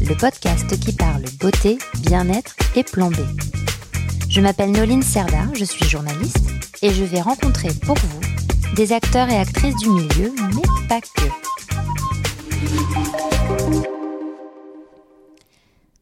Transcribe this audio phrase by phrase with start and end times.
[0.00, 3.16] le podcast qui parle beauté, bien-être et plan B.
[4.28, 6.50] Je m'appelle Noline Serda, je suis journaliste
[6.82, 11.28] et je vais rencontrer pour vous des acteurs et actrices du milieu, mais pas que.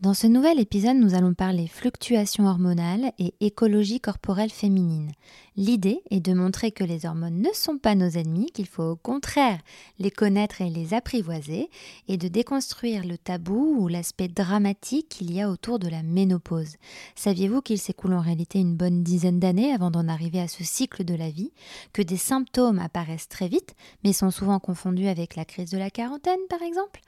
[0.01, 5.13] Dans ce nouvel épisode, nous allons parler fluctuations hormonales et écologie corporelle féminine.
[5.55, 8.97] L'idée est de montrer que les hormones ne sont pas nos ennemis, qu'il faut au
[8.97, 9.59] contraire
[9.99, 11.69] les connaître et les apprivoiser,
[12.09, 16.77] et de déconstruire le tabou ou l'aspect dramatique qu'il y a autour de la ménopause.
[17.17, 21.05] Saviez-vous qu'il s'écoule en réalité une bonne dizaine d'années avant d'en arriver à ce cycle
[21.05, 21.53] de la vie,
[21.93, 25.91] que des symptômes apparaissent très vite, mais sont souvent confondus avec la crise de la
[25.91, 27.01] quarantaine par exemple?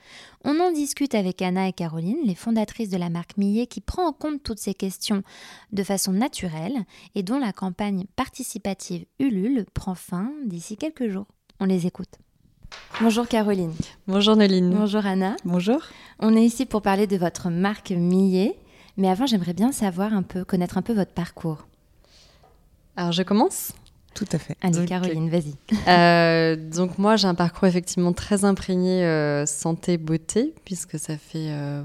[0.45, 4.06] On en discute avec Anna et Caroline, les fondatrices de la marque Millet qui prend
[4.06, 5.23] en compte toutes ces questions
[5.73, 11.27] de façon naturelle et dont la campagne participative Ulule prend fin d'ici quelques jours.
[11.60, 12.18] On les écoute.
[13.00, 13.72] Bonjour Caroline.
[14.08, 14.70] Bonjour Noline.
[14.70, 15.36] Bonjour Anna.
[15.44, 15.80] Bonjour.
[16.18, 18.58] On est ici pour parler de votre marque Millet,
[18.96, 21.68] mais avant j'aimerais bien savoir un peu, connaître un peu votre parcours.
[22.96, 23.72] Alors je commence?
[24.16, 24.56] Tout à fait.
[24.62, 25.55] Allez, Caroline, vas-y.
[25.86, 31.84] Euh, donc moi, j'ai un parcours effectivement très imprégné euh, santé-beauté, puisque ça fait euh,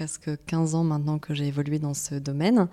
[0.00, 2.68] presque 15 ans maintenant que j'ai évolué dans ce domaine.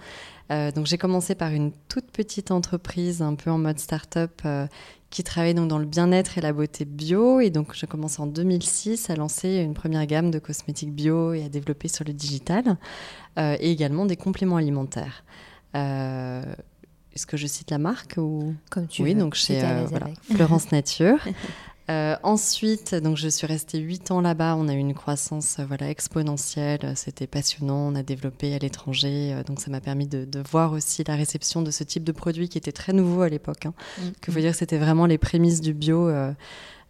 [0.49, 4.65] Euh, donc j'ai commencé par une toute petite entreprise, un peu en mode start-up, euh,
[5.09, 7.41] qui travaillait donc dans le bien-être et la beauté bio.
[7.41, 11.43] Et donc j'ai commencé en 2006 à lancer une première gamme de cosmétiques bio et
[11.43, 12.77] à développer sur le digital,
[13.37, 15.25] euh, et également des compléments alimentaires.
[15.73, 18.55] Est-ce que je cite la marque ou?
[18.69, 19.19] Comme tu oui, veux.
[19.19, 19.59] donc chez
[19.89, 21.19] voilà, Florence Nature.
[21.89, 24.55] Euh, ensuite, donc je suis restée 8 ans là-bas.
[24.57, 26.93] On a eu une croissance euh, voilà, exponentielle.
[26.95, 27.91] C'était passionnant.
[27.91, 29.33] On a développé à l'étranger.
[29.33, 32.11] Euh, donc ça m'a permis de, de, voir aussi la réception de ce type de
[32.11, 33.65] produit qui était très nouveau à l'époque.
[33.65, 33.73] Hein.
[33.99, 34.01] Mm.
[34.21, 36.09] Que veut dire c'était vraiment les prémices du bio.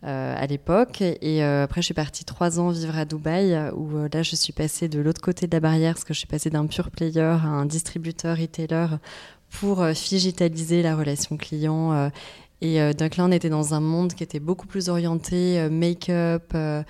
[0.03, 1.01] Euh, à l'époque.
[1.01, 4.35] Et euh, après, je suis partie trois ans vivre à Dubaï, où euh, là, je
[4.35, 6.91] suis passée de l'autre côté de la barrière, parce que je suis passée d'un pure
[6.91, 8.99] player à un distributeur, retailer,
[9.49, 12.11] pour digitaliser la relation client
[12.61, 15.69] et euh, donc là, on était dans un monde qui était beaucoup plus orienté euh,
[15.69, 16.83] make-up euh,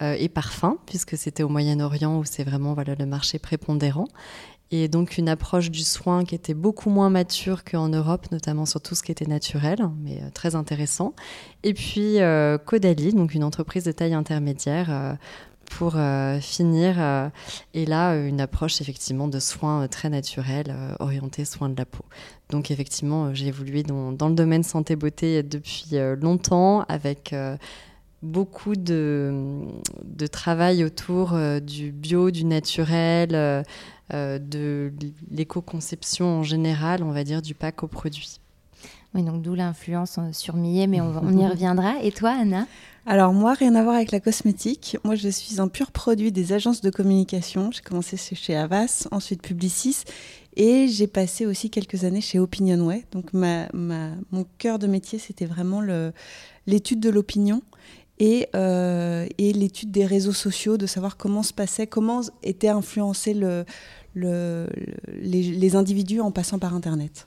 [0.00, 4.08] et parfum, puisque c'était au Moyen-Orient où c'est vraiment le marché prépondérant.
[4.70, 8.80] Et donc une approche du soin qui était beaucoup moins mature qu'en Europe, notamment sur
[8.80, 11.14] tout ce qui était naturel, mais très intéressant.
[11.62, 15.16] Et puis euh, Caudalie, donc une entreprise de taille intermédiaire.
[15.64, 17.28] Pour euh, finir, euh,
[17.72, 22.04] et là, une approche effectivement de soins très naturels, euh, orientés soins de la peau.
[22.50, 27.34] Donc effectivement, j'ai évolué dans, dans, le domaine santé-beauté depuis longtemps, avec
[28.22, 29.62] beaucoup de,
[30.04, 33.64] de, travail autour du bio, du naturel,
[34.12, 34.92] de
[35.30, 38.40] l'éco-conception en général, on va dire, du pack aux produits.
[39.14, 42.02] Oui, donc d'où l'influence sur Millet, mais on, va, on y reviendra.
[42.02, 42.66] Et toi, Anna?
[43.06, 44.96] Alors moi, rien à voir avec la cosmétique.
[45.04, 47.70] Moi, je suis un pur produit des agences de communication.
[47.70, 50.04] J'ai commencé chez Havas, ensuite Publicis,
[50.56, 53.04] et j'ai passé aussi quelques années chez Opinionway.
[53.12, 55.82] Donc ma, ma, mon cœur de métier, c'était vraiment
[56.66, 57.62] l'étude de l'opinion
[58.18, 63.34] et, euh, et l'étude des réseaux sociaux, de savoir comment se passait, comment était influencé
[63.34, 63.66] le,
[64.14, 64.66] le,
[65.20, 67.26] les, les individus en passant par Internet.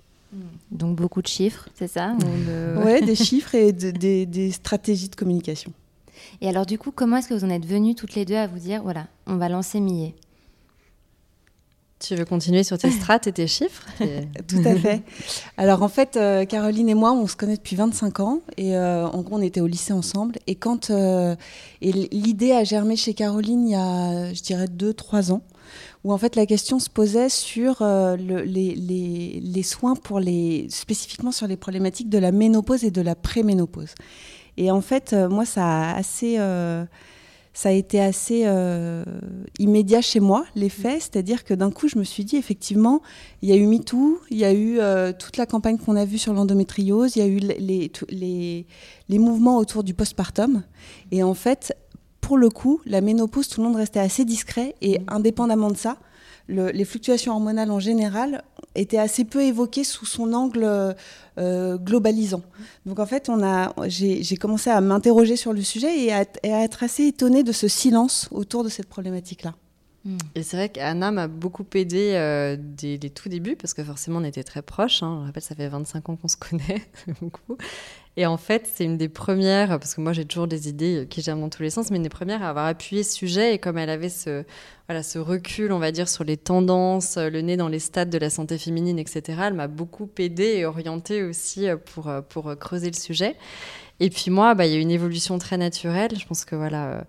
[0.72, 2.76] Donc beaucoup de chiffres, c'est ça de...
[2.86, 5.72] Oui, des chiffres et de, des, des, stratégies de communication.
[6.42, 8.48] Et alors du coup, comment est-ce que vous en êtes venues toutes les deux à
[8.48, 10.14] vous dire, voilà, on va lancer Millet?
[12.00, 13.84] Tu veux continuer sur tes strates et tes chiffres
[14.48, 15.02] Tout à fait.
[15.58, 19.08] Alors en fait, euh, Caroline et moi, on se connaît depuis 25 ans et euh,
[19.08, 20.36] en gros, on était au lycée ensemble.
[20.46, 21.36] Et quand euh,
[21.82, 25.42] et l'idée a germé chez Caroline il y a, je dirais, 2-3 ans
[26.08, 30.22] où en fait la question se posait sur euh, le, les, les, les, soins pour
[30.22, 33.94] les, spécifiquement sur les problématiques de la ménopause et de la préménopause.
[34.56, 36.86] Et en fait, euh, moi, ça a assez, euh,
[37.58, 39.04] ça a été assez euh,
[39.58, 43.02] immédiat chez moi, les faits, c'est-à-dire que d'un coup, je me suis dit, effectivement,
[43.42, 46.06] il y a eu MeToo, il y a eu euh, toute la campagne qu'on a
[46.06, 48.68] vue sur l'endométriose, il y a eu les, les,
[49.10, 50.62] les mouvements autour du postpartum,
[51.12, 51.76] et en fait,
[52.28, 55.96] pour le coup, la ménopause, tout le monde restait assez discret et indépendamment de ça,
[56.50, 58.44] le, les fluctuations hormonales en général
[58.76, 60.94] étaient assez peu évoquées sous son angle
[61.38, 62.42] euh, globalisant.
[62.86, 66.54] Donc en fait, on a, j'ai commencé à m'interroger sur le sujet et à, et
[66.54, 69.56] à, être assez étonnée de ce silence autour de cette problématique-là.
[70.04, 70.18] Mm.
[70.36, 74.20] Et c'est vrai qu'Anna m'a beaucoup aidé euh, dès les tout débuts, parce que forcément
[74.20, 75.02] on était très proches.
[75.02, 75.20] Hein.
[75.22, 76.82] Je rappelle, ça fait 25 ans qu'on se connaît,
[77.22, 77.58] beaucoup.
[78.18, 81.22] Et en fait, c'est une des premières, parce que moi j'ai toujours des idées qui
[81.22, 83.54] germent dans tous les sens, mais une des premières à avoir appuyé ce sujet.
[83.54, 84.44] Et comme elle avait ce,
[84.88, 88.18] voilà, ce recul, on va dire, sur les tendances, le nez dans les stades de
[88.18, 92.98] la santé féminine, etc., elle m'a beaucoup aidée et orientée aussi pour, pour creuser le
[92.98, 93.36] sujet.
[94.00, 96.12] Et puis moi, bah, il y a une évolution très naturelle.
[96.18, 97.02] Je pense que voilà, euh,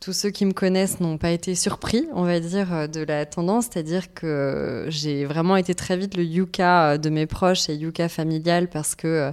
[0.00, 3.24] tous ceux qui me connaissent n'ont pas été surpris, on va dire, euh, de la
[3.26, 3.66] tendance.
[3.70, 8.08] C'est-à-dire que j'ai vraiment été très vite le yuka euh, de mes proches et yuka
[8.08, 9.32] familial parce que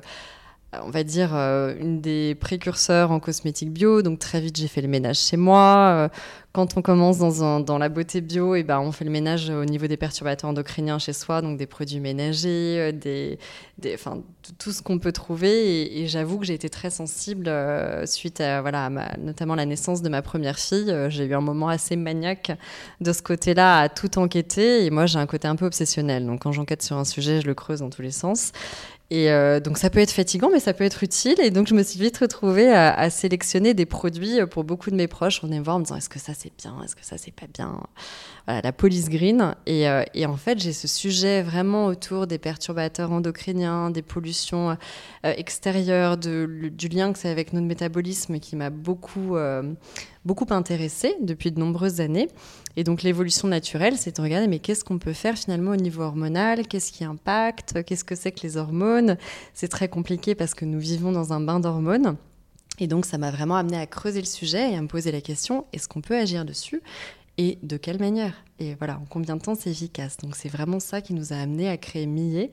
[0.74, 4.02] on va dire, une des précurseurs en cosmétique bio.
[4.02, 6.10] Donc très vite, j'ai fait le ménage chez moi
[6.54, 9.64] quand on commence dans, la beauté bio, et eh ben, on fait le ménage au
[9.64, 13.40] niveau des perturbateurs endocriniens chez soi, donc des produits ménagers, euh, des,
[13.78, 13.96] des,
[14.60, 16.02] tout ce qu'on peut trouver.
[16.02, 20.10] Et, j'avoue que j'ai été très sensible euh, suite à, voilà, notamment la naissance de
[20.10, 20.92] ma première fille.
[20.92, 22.52] Euh, j'ai eu un moment assez maniaque
[23.00, 24.86] de ce côté-là à tout enquêter.
[24.86, 26.26] Et moi, j'ai un côté un peu obsessionnel.
[26.26, 28.52] Donc quand j'enquête sur un sujet, je le creuse dans tous les sens.
[29.13, 29.30] Et
[29.60, 31.36] donc ça peut être fatigant, mais ça peut être utile.
[31.42, 35.08] Et donc je me suis vite retrouvée à, sélectionner des produits pour beaucoup de mes
[35.08, 35.42] proches.
[35.44, 37.34] On est voir en me disant est-ce que ça c'est bien, est-ce que ça c'est
[37.34, 37.81] pas bien?
[38.48, 39.56] Voilà, La police green.
[39.66, 44.75] Et, euh, en fait, j'ai ce sujet vraiment autour des perturbateurs endocriniens, des pollutions euh,
[45.24, 49.74] extérieures, du lien que c'est avec notre métabolisme qui m'a beaucoup, euh,
[50.26, 52.28] beaucoup intéressée depuis de nombreuses années.
[52.76, 56.04] Et donc l'évolution naturelle, c'est de regarder mais qu'est-ce qu'on peut faire finalement au niveau
[56.04, 59.18] hormonal, qu'est-ce qui impacte, qu'est-ce que c'est que les hormones?
[59.54, 62.18] C'est très compliqué parce que nous vivons dans un bain d'hormones.
[62.80, 65.22] Et donc, ça m'a vraiment amené à creuser le sujet et à me poser la
[65.22, 66.82] question est-ce qu'on peut agir dessus?
[67.38, 68.34] Et de quelle manière?
[68.62, 70.18] Et voilà, en combien de temps c'est efficace.
[70.18, 72.52] Donc c'est vraiment ça qui nous a amené à créer Millet,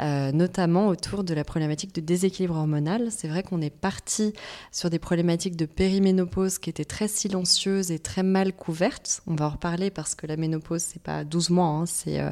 [0.00, 3.08] euh, notamment autour de la problématique de déséquilibre hormonal.
[3.10, 4.32] C'est vrai qu'on est parti
[4.70, 9.22] sur des problématiques de périménopause qui étaient très silencieuses et très mal couvertes.
[9.26, 12.30] On va en reparler parce que la ménopause, c'est pas 12 mois, hein, c'est euh,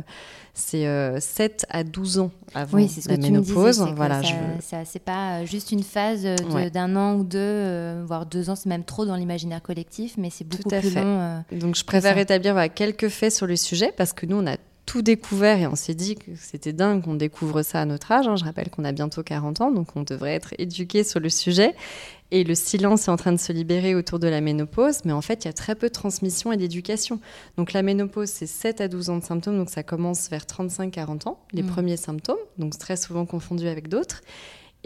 [0.55, 0.87] c'est
[1.21, 3.77] 7 euh, à 12 ans avant oui, c'est ce la que ménopause.
[3.77, 4.23] Tu me voilà,
[4.61, 6.25] ça, c'est pas juste une phase
[6.73, 10.45] d'un an ou deux, voire deux ans, c'est même trop dans l'imaginaire collectif, mais c'est
[10.45, 11.43] beaucoup plus long.
[11.53, 14.57] Donc je préfère établir voilà, quelques fait sur le sujet parce que nous, on a
[14.87, 18.29] tout découvert et on s'est dit que c'était dingue qu'on découvre ça à notre âge.
[18.29, 18.37] Hein.
[18.37, 21.75] Je rappelle qu'on a bientôt 40 ans, donc on devrait être éduqué sur le sujet.
[22.31, 25.21] Et le silence est en train de se libérer autour de la ménopause, mais en
[25.21, 27.21] fait, il y a très peu de transmission et d'éducation.
[27.57, 31.29] Donc la ménopause, c'est 7 à 12 ans de symptômes, donc ça commence vers 35-40
[31.29, 31.67] ans, les mmh.
[31.67, 34.23] premiers symptômes, donc très souvent confondus avec d'autres.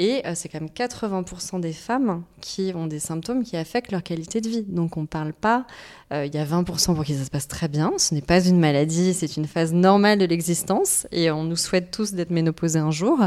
[0.01, 4.03] Et euh, c'est quand même 80% des femmes qui ont des symptômes qui affectent leur
[4.03, 4.63] qualité de vie.
[4.63, 5.67] Donc on ne parle pas,
[6.11, 7.93] euh, il y a 20% pour qui ça se passe très bien.
[7.99, 11.07] Ce n'est pas une maladie, c'est une phase normale de l'existence.
[11.13, 13.19] Et on nous souhaite tous d'être ménopausés un jour.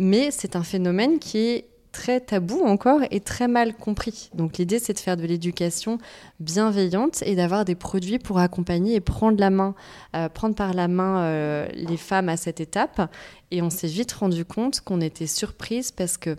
[0.00, 4.30] Mais c'est un phénomène qui est très tabou encore et très mal compris.
[4.32, 5.98] Donc l'idée c'est de faire de l'éducation
[6.38, 9.74] bienveillante et d'avoir des produits pour accompagner et prendre la main,
[10.14, 13.12] euh, prendre par la main euh, les femmes à cette étape.
[13.50, 16.36] Et on s'est vite rendu compte qu'on était surprise parce que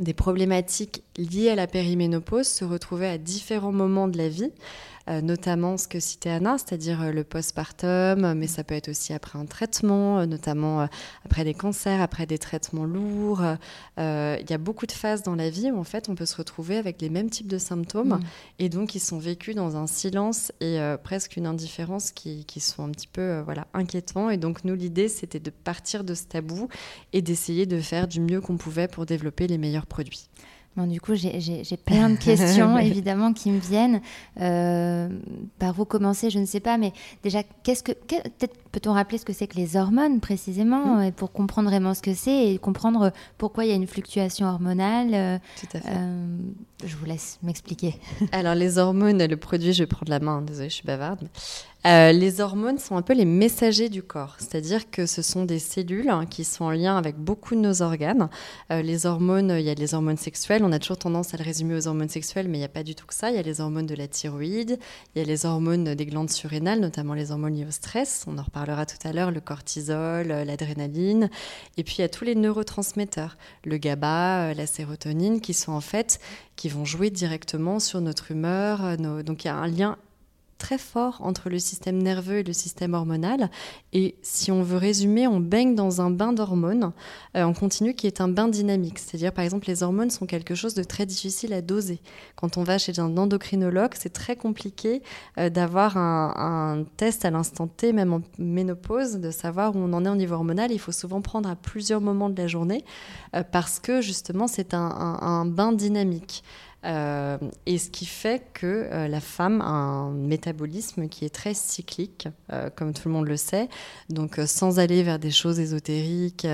[0.00, 4.52] des problématiques liées à la périménopause se retrouvaient à différents moments de la vie.
[5.08, 9.14] Euh, notamment ce que citait Anna, c'est-à-dire euh, le postpartum, mais ça peut être aussi
[9.14, 10.86] après un traitement, euh, notamment
[11.24, 13.42] après des cancers, après des traitements lourds.
[13.96, 16.36] Il y a beaucoup de phases dans la vie où en fait on peut se
[16.36, 18.20] retrouver avec les mêmes types de symptômes mm.
[18.58, 22.84] et donc ils sont vécus dans un silence et presque une indifférence qui, qui, sont
[22.84, 24.30] un petit peu voilà, inquiétants.
[24.30, 26.68] Et donc nous, l'idée, c'était de partir de ce tabou
[27.12, 30.28] et d'essayer de faire du mieux qu'on pouvait pour développer les meilleurs produits
[30.76, 34.00] du coup, j'ai plein de questions, évidemment, qui me viennent.
[34.40, 35.08] Euh,
[35.58, 37.92] par où commencer, je ne sais pas, mais déjà, qu'est-ce que.
[37.92, 41.02] Peut-être peut-on rappeler ce que c'est que les hormones, précisément, mmh.
[41.04, 44.46] et pour comprendre vraiment ce que c'est et comprendre pourquoi il y a une fluctuation
[44.46, 45.96] hormonale euh, Tout à fait.
[45.96, 46.36] Euh,
[46.84, 47.94] je vous laisse m'expliquer.
[48.32, 51.28] Alors, les hormones, le produit, je vais prendre la main, désolée, je suis bavarde.
[51.86, 55.60] Euh, les hormones sont un peu les messagers du corps, c'est-à-dire que ce sont des
[55.60, 58.28] cellules hein, qui sont en lien avec beaucoup de nos organes.
[58.72, 61.44] Euh, les hormones, il y a les hormones sexuelles, on a toujours tendance à le
[61.44, 63.30] résumer aux hormones sexuelles, mais il n'y a pas du tout que ça.
[63.30, 64.78] Il y a les hormones de la thyroïde,
[65.14, 68.36] il y a les hormones des glandes surrénales, notamment les hormones liées au stress, on
[68.38, 71.30] en reparlera tout à l'heure, le cortisol, euh, l'adrénaline,
[71.76, 75.80] et puis il y a tous les neurotransmetteurs, le GABA, la sérotonine, qui sont en
[75.80, 76.20] fait
[76.56, 78.96] qui vont jouer directement sur notre humeur.
[78.98, 79.96] Donc il y a un lien
[80.58, 83.48] très fort entre le système nerveux et le système hormonal.
[83.92, 86.92] Et si on veut résumer, on baigne dans un bain d'hormones
[87.36, 88.98] euh, en continu qui est un bain dynamique.
[88.98, 92.00] C'est-à-dire, par exemple, les hormones sont quelque chose de très difficile à doser.
[92.36, 95.02] Quand on va chez un endocrinologue, c'est très compliqué
[95.38, 100.04] euh, d'avoir un, test à l'instant T, même en ménopause, de savoir où on en
[100.04, 100.72] est au niveau hormonal.
[100.72, 102.84] Il faut souvent prendre à plusieurs moments de la journée
[103.36, 104.80] euh, parce que justement, c'est un,
[105.20, 106.42] un bain dynamique.
[106.84, 111.52] Euh, et ce qui fait que euh, la femme a un métabolisme qui est très
[111.52, 113.68] cyclique, euh, comme tout le monde le sait.
[114.10, 116.46] Donc, sans aller vers des choses ésotériques,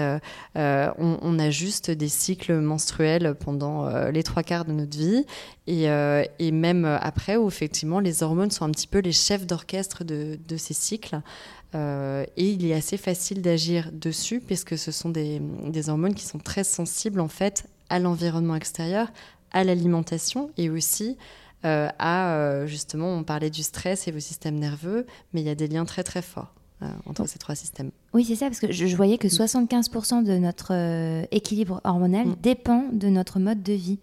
[0.55, 5.27] on, a juste des cycles menstruels pendant les trois quarts de notre vie.
[5.67, 10.39] Et, même après, où effectivement, les hormones sont un petit peu les chefs d'orchestre de,
[10.47, 11.21] de, ces cycles.
[11.75, 16.39] et il est assez facile d'agir dessus, puisque ce sont des, des hormones qui sont
[16.39, 19.09] très sensibles, en fait, à l'environnement extérieur,
[19.55, 21.17] à l'alimentation et aussi
[21.65, 25.51] euh, à, euh, justement, on parlait du stress et vos systèmes nerveux, mais il y
[25.51, 27.91] a des liens très très forts euh, entre ces trois systèmes.
[28.13, 30.73] Oui, c'est ça, parce que je, voyais que 75% de notre
[31.31, 32.37] équilibre hormonal mm.
[32.43, 33.99] dépend de notre mode de vie.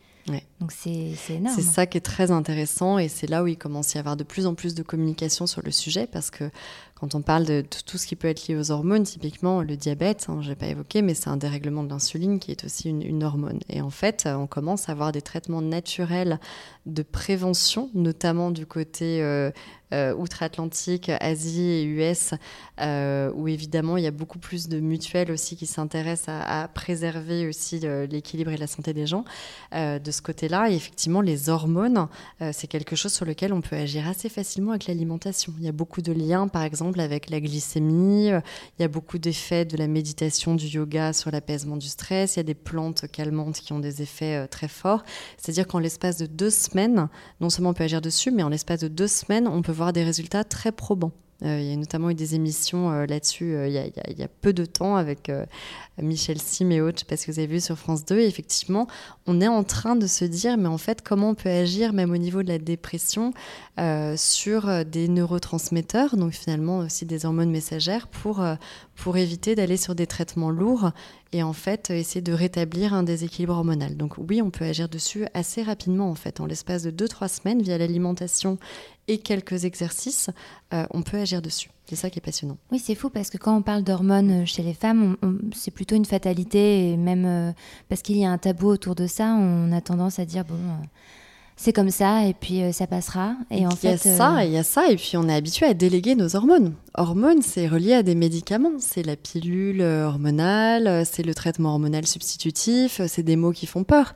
[0.62, 1.56] Donc c'est énorme.
[1.56, 4.15] C'est ça qui est très intéressant et c'est là où il commence à y avoir
[4.15, 6.51] de plus en plus de communication sur le sujet parce que
[7.01, 10.27] quand on parle de tout ce qui peut être lié aux hormones, typiquement le diabète,
[10.30, 13.24] hein, je n'ai pas évoqué, mais c'est un dérèglement de l'insuline qui est aussi une,
[13.24, 13.60] hormone.
[13.70, 16.39] Et en fait, on commence à avoir des traitements naturels
[16.86, 19.50] de prévention, notamment du côté euh,
[19.94, 22.36] euh, outre-Atlantique, Asie et US,
[22.80, 27.48] euh, où évidemment il y a beaucoup plus de mutuelles aussi qui s'intéressent à, préserver
[27.48, 29.25] aussi l'équilibre et la santé des gens.
[29.74, 32.08] de ce côté-là, et effectivement, les hormones,
[32.51, 35.53] c'est quelque chose sur lequel on peut agir assez facilement avec l'alimentation.
[35.60, 38.27] Il y a beaucoup de liens, par exemple, avec la glycémie.
[38.27, 42.36] Il y a beaucoup d'effets de la méditation, du yoga sur l'apaisement du stress.
[42.36, 45.03] Il y a des plantes calmantes qui ont des effets euh, très forts.
[45.38, 47.08] C'est-à-dire qu'en l'espace de deux semaines,
[47.39, 49.93] non seulement on peut agir dessus, mais en l'espace de deux semaines, on peut voir
[49.93, 51.12] des résultats très probants.
[51.43, 54.53] Euh, il y a notamment eu des émissions euh, là-dessus il, il, y a peu
[54.53, 55.31] de temps avec
[56.01, 58.19] Michel Sim et autres, parce que vous avez vu sur France 2.
[58.19, 58.88] Et effectivement,
[59.27, 62.12] on est en train de se dire, mais en fait, comment on peut agir, même
[62.12, 63.33] au niveau de la dépression,
[64.15, 68.43] sur des neurotransmetteurs, donc finalement aussi des hormones messagères, pour,
[68.95, 70.91] pour éviter d'aller sur des traitements lourds
[71.33, 73.95] et en fait essayer de rétablir un déséquilibre hormonal.
[73.95, 77.62] Donc oui, on peut agir dessus assez rapidement en fait, en l'espace de 2-3 semaines
[77.62, 78.57] via l'alimentation
[79.12, 80.30] et quelques exercices,
[80.74, 81.70] euh, on peut agir dessus.
[81.86, 82.58] C'est ça qui est passionnant.
[82.72, 85.18] Oui, c'est fou parce que quand on parle d'hormones chez les femmes,
[85.53, 87.51] c'est plutôt une fatalité et même euh,
[87.89, 90.56] parce qu'il y a un tabou autour de ça, on a tendance à dire bon.
[90.56, 90.86] Euh,
[91.58, 93.36] c'est comme ça et puis euh, ça passera.
[93.51, 95.36] Et en il y a ça, euh, il y a ça et puis on est
[95.36, 96.74] habitué à déléguer nos hormones.
[96.96, 98.80] Hormones, c'est relié à des médicaments.
[98.80, 104.15] C'est la pilule hormonale, c'est le traitement hormonal substitutif, c'est des mots qui font peur.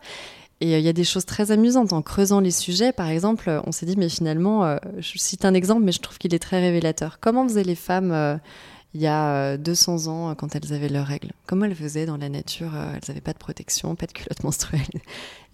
[0.66, 1.94] Et euh, il y a des choses très amusantes.
[1.94, 5.84] En creusant les sujets, par exemple, on s'est dit, mais finalement, je cite un exemple,
[5.84, 7.20] mais je trouve qu'il est très révélateur.
[7.20, 8.40] Comment faisaient les femmes
[8.94, 11.32] il y a 200 ans quand elles avaient leurs règles?
[11.46, 12.72] Comment elles faisaient dans la nature?
[12.76, 14.82] Elles n'avaient pas de protection, pas de culotte menstruelle?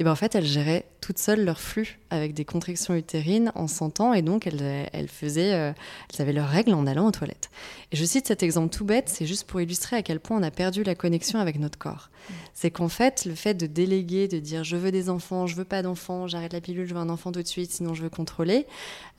[0.01, 3.67] Et ben en fait, elles géraient toutes seules leur flux avec des contractions utérines en
[3.67, 5.73] sentant et donc elles, elles faisaient, euh,
[6.11, 7.51] elles avaient leurs règles en allant aux toilettes.
[7.91, 10.41] Et je cite cet exemple tout bête, c'est juste pour illustrer à quel point on
[10.41, 12.09] a perdu la connexion avec notre corps.
[12.55, 15.65] C'est qu'en fait, le fait de déléguer, de dire je veux des enfants, je veux
[15.65, 18.09] pas d'enfants, j'arrête la pilule, je veux un enfant tout de suite, sinon je veux
[18.09, 18.65] contrôler,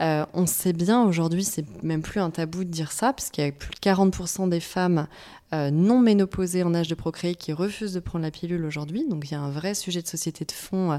[0.01, 3.45] euh, on sait bien aujourd'hui, c'est même plus un tabou de dire ça, parce qu'il
[3.45, 5.07] y a plus de 40% des femmes
[5.55, 9.07] euh, non ménopausées en âge de procréer qui refusent de prendre la pilule aujourd'hui.
[9.09, 10.99] Donc il y a un vrai sujet de société de fond euh,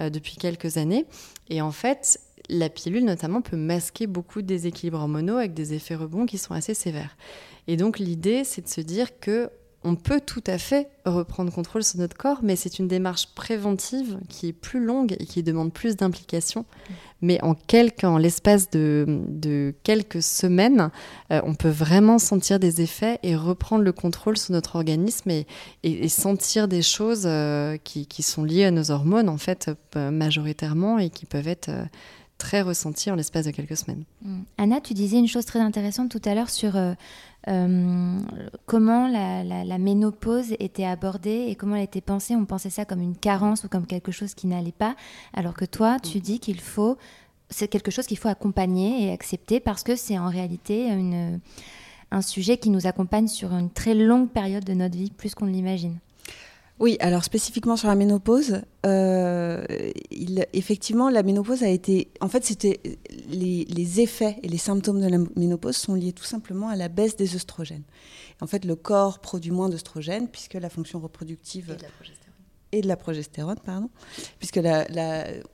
[0.00, 1.06] euh, depuis quelques années.
[1.48, 5.96] Et en fait, la pilule notamment peut masquer beaucoup de déséquilibres hormonaux avec des effets
[5.96, 7.16] rebonds qui sont assez sévères.
[7.66, 9.50] Et donc l'idée, c'est de se dire que
[9.84, 14.18] on peut tout à fait reprendre contrôle sur notre corps, mais c'est une démarche préventive
[14.28, 16.64] qui est plus longue et qui demande plus d'implication.
[17.20, 20.90] Mais en, quelques, en l'espace de, quelques semaines,
[21.32, 26.08] euh, on peut vraiment sentir des effets et reprendre le contrôle sur notre organisme et,
[26.08, 31.10] sentir des choses euh, qui, sont liées à nos hormones, en fait, euh, majoritairement, et
[31.10, 31.70] qui peuvent être
[32.38, 34.04] très ressenties en l'espace de quelques semaines.
[34.22, 34.40] Mmh.
[34.56, 36.94] Anna, tu disais une chose très intéressante tout à l'heure sur euh,
[38.66, 42.34] comment la, ménopause était abordée et comment elle était pensée.
[42.34, 44.94] On pensait ça comme une carence ou comme quelque chose qui n'allait pas,
[45.34, 46.96] alors que toi, tu dis qu'il faut,
[47.50, 51.40] c'est quelque chose qu'il faut accompagner et accepter parce que c'est en réalité une,
[52.10, 55.46] un sujet qui nous accompagne sur une très longue période de notre vie, plus qu'on
[55.46, 55.98] l'imagine.
[56.80, 59.64] Oui, alors spécifiquement sur la ménopause, euh,
[60.10, 62.08] il, effectivement, la ménopause a été.
[62.20, 62.80] En fait, c'était
[63.28, 67.16] les, effets et les symptômes de la ménopause sont liés tout simplement à la baisse
[67.16, 67.82] des œstrogènes.
[68.40, 71.70] En fait, le corps produit moins d'œstrogènes puisque la fonction reproductive.
[71.70, 72.34] Et de la progestérone.
[72.70, 73.90] Et de la progestérone, pardon.
[74.38, 74.86] Puisque la,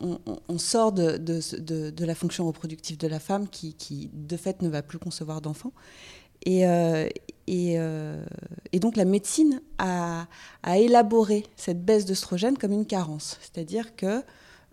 [0.01, 4.69] on, sort de, de, la fonction reproductive de la femme qui, qui, de fait, ne
[4.69, 5.73] va plus concevoir d'enfants.
[6.43, 7.09] Et, euh,
[7.49, 8.25] euh,
[8.73, 10.27] et, donc la médecine a,
[10.77, 14.23] élaboré cette baisse d'œstrogène comme une carence, c'est-à-dire que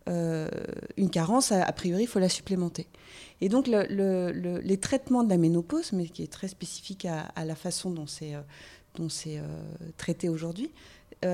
[0.10, 0.50] euh,
[0.98, 2.88] une carence, a, priori, il faut la supplémenter.
[3.40, 7.92] Et donc les traitements de la ménopause, mais qui est très spécifique à, la façon
[7.92, 8.34] dont c'est
[9.10, 9.42] c'est
[9.98, 10.72] traité aujourd'hui,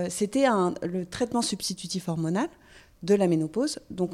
[0.09, 0.45] c'était
[0.83, 2.49] le traitement substitutif hormonal
[3.03, 3.79] de la ménopause.
[3.89, 4.13] Donc,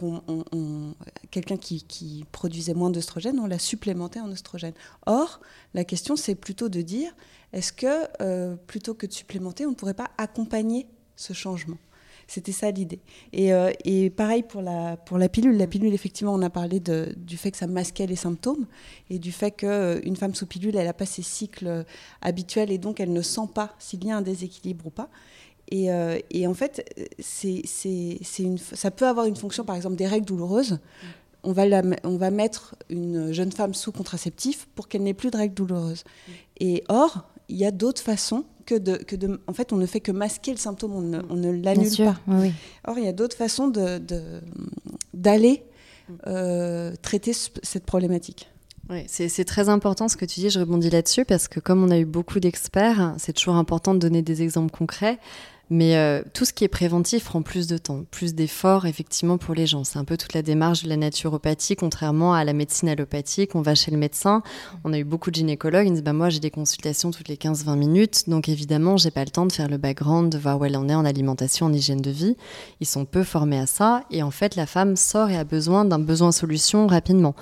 [1.31, 4.73] quelqu'un qui, produisait moins d'œstrogène, on l'a supplémenté en oestrogène.
[5.05, 5.39] Or,
[5.73, 7.15] la question, c'est plutôt de dire,
[7.53, 11.77] est-ce que euh, plutôt que de supplémenter, on ne pourrait pas accompagner ce changement?
[12.25, 13.01] C'était ça l'idée.
[13.33, 15.57] Et, euh, et, pareil pour la, pour la pilule.
[15.57, 18.65] La pilule, effectivement, on a parlé du fait que ça masquait les symptômes
[19.09, 21.85] et du fait qu'une euh, femme sous pilule, elle n'a pas ses cycles
[22.21, 25.09] habituels et donc elle ne sent pas s'il y a un déséquilibre ou pas.
[25.71, 25.87] Et,
[26.29, 26.87] et en fait,
[27.19, 30.77] c'est, c'est, une, ça peut avoir une fonction, par exemple, des règles douloureuses.
[31.43, 35.31] On va, la, on va mettre une jeune femme sous contraceptif pour qu'elle n'ait plus
[35.31, 36.03] de règles douloureuses.
[36.59, 39.85] Et or, il y a d'autres façons que de, que de, En fait, on ne
[39.85, 42.19] fait que masquer le symptôme, on ne, on ne l'annule pas.
[42.27, 42.51] Oui.
[42.85, 45.63] Or, il y a d'autres façons d'aller
[46.09, 48.49] de, euh, traiter cette problématique.
[48.89, 51.89] Oui, c'est très important ce que tu dis, je rebondis là-dessus parce que comme on
[51.89, 55.19] a eu beaucoup d'experts, c'est toujours important de donner des exemples concrets.
[55.75, 59.55] Mais euh, tout ce qui est préventif prend plus de temps, plus d'efforts effectivement pour
[59.55, 59.83] les gens.
[59.83, 63.55] C'est un peu toute la démarche de la naturopathie, contrairement à la médecine allopathique.
[63.55, 64.43] On va chez le médecin,
[64.83, 67.37] on a eu beaucoup de gynécologues, ils disent bah, moi j'ai des consultations toutes les
[67.37, 70.65] 15-20 minutes, donc évidemment j'ai pas le temps de faire le background, de voir où
[70.65, 72.37] elle en est en alimentation, en hygiène de vie.
[72.79, 75.85] Ils sont peu formés à ça et en fait la femme sort et a besoin
[75.85, 77.33] d'un besoin solution rapidement.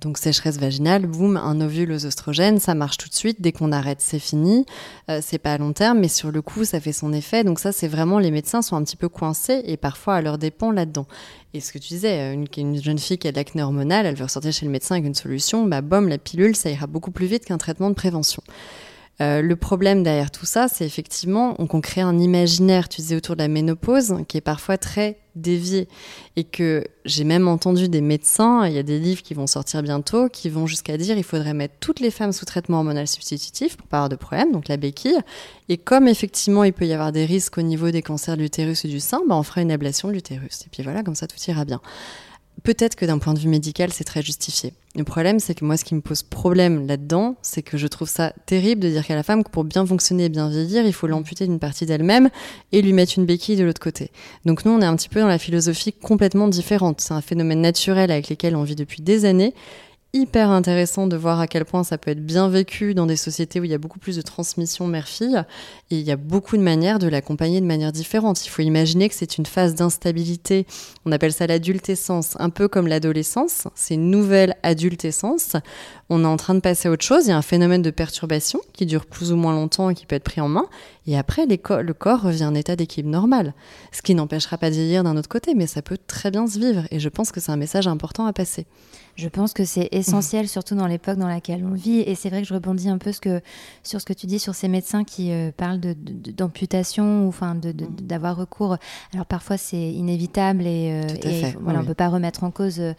[0.00, 3.40] Donc sécheresse vaginale, boum, un ovule aux oestrogènes, ça marche tout de suite.
[3.40, 4.64] Dès qu'on arrête, c'est fini.
[5.10, 7.42] Euh, c'est pas à long terme, mais sur le coup, ça fait son effet.
[7.42, 10.38] Donc ça, c'est vraiment les médecins sont un petit peu coincés et parfois à leur
[10.38, 11.06] dépend là-dedans.
[11.52, 14.14] Et ce que tu disais, une, une jeune fille qui a de l'acné hormonale, elle
[14.14, 17.10] veut ressortir chez le médecin avec une solution, bah bom, la pilule, ça ira beaucoup
[17.10, 18.42] plus vite qu'un traitement de prévention.
[19.20, 23.34] Euh, le problème derrière tout ça, c'est effectivement qu'on crée un imaginaire, tu disais, autour
[23.34, 25.88] de la ménopause, qui est parfois très dévié.
[26.36, 29.82] Et que j'ai même entendu des médecins, il y a des livres qui vont sortir
[29.82, 33.76] bientôt, qui vont jusqu'à dire il faudrait mettre toutes les femmes sous traitement hormonal substitutif
[33.76, 35.18] pour pas avoir de problème, donc la béquille.
[35.68, 38.84] Et comme effectivement il peut y avoir des risques au niveau des cancers de l'utérus
[38.84, 40.62] et du sein, bah, on fera une ablation de l'utérus.
[40.62, 41.80] Et puis voilà, comme ça tout ira bien.
[42.68, 44.74] Peut-être que d'un point de vue médical, c'est très justifié.
[44.94, 48.10] Le problème, c'est que moi, ce qui me pose problème là-dedans, c'est que je trouve
[48.10, 51.06] ça terrible de dire qu'à la femme, pour bien fonctionner et bien vieillir, il faut
[51.06, 52.28] l'amputer d'une partie d'elle-même
[52.72, 54.10] et lui mettre une béquille de l'autre côté.
[54.44, 57.00] Donc nous, on est un petit peu dans la philosophie complètement différente.
[57.00, 59.54] C'est un phénomène naturel avec lequel on vit depuis des années
[60.14, 63.60] hyper intéressant de voir à quel point ça peut être bien vécu dans des sociétés
[63.60, 65.44] où il y a beaucoup plus de transmission mère-fille.
[65.90, 68.44] Et il y a beaucoup de manières de l'accompagner de manière différente.
[68.46, 70.66] Il faut imaginer que c'est une phase d'instabilité,
[71.04, 75.56] on appelle ça l'adultescence, un peu comme l'adolescence, c'est une nouvelle adultescence.
[76.10, 77.90] On est en train de passer à autre chose, il y a un phénomène de
[77.90, 80.66] perturbation qui dure plus ou moins longtemps et qui peut être pris en main.
[81.06, 83.54] Et après le corps revient en état d'équilibre normal,
[83.92, 86.58] ce qui n'empêchera pas de vieillir d'un autre côté mais ça peut très bien se
[86.58, 86.84] vivre.
[86.90, 88.66] Et je pense que c'est un message important à passer.
[89.18, 90.48] Je pense que c'est essentiel, mmh.
[90.48, 91.98] surtout dans l'époque dans laquelle on vit.
[92.02, 93.40] Et c'est vrai que je rebondis un peu ce que,
[93.82, 97.72] sur ce que tu dis sur ces médecins qui euh, parlent d'amputation ou enfin mmh.
[98.02, 98.76] d'avoir recours.
[99.12, 102.94] Alors parfois c'est inévitable et, euh, voilà, on ne peut pas remettre en cause euh,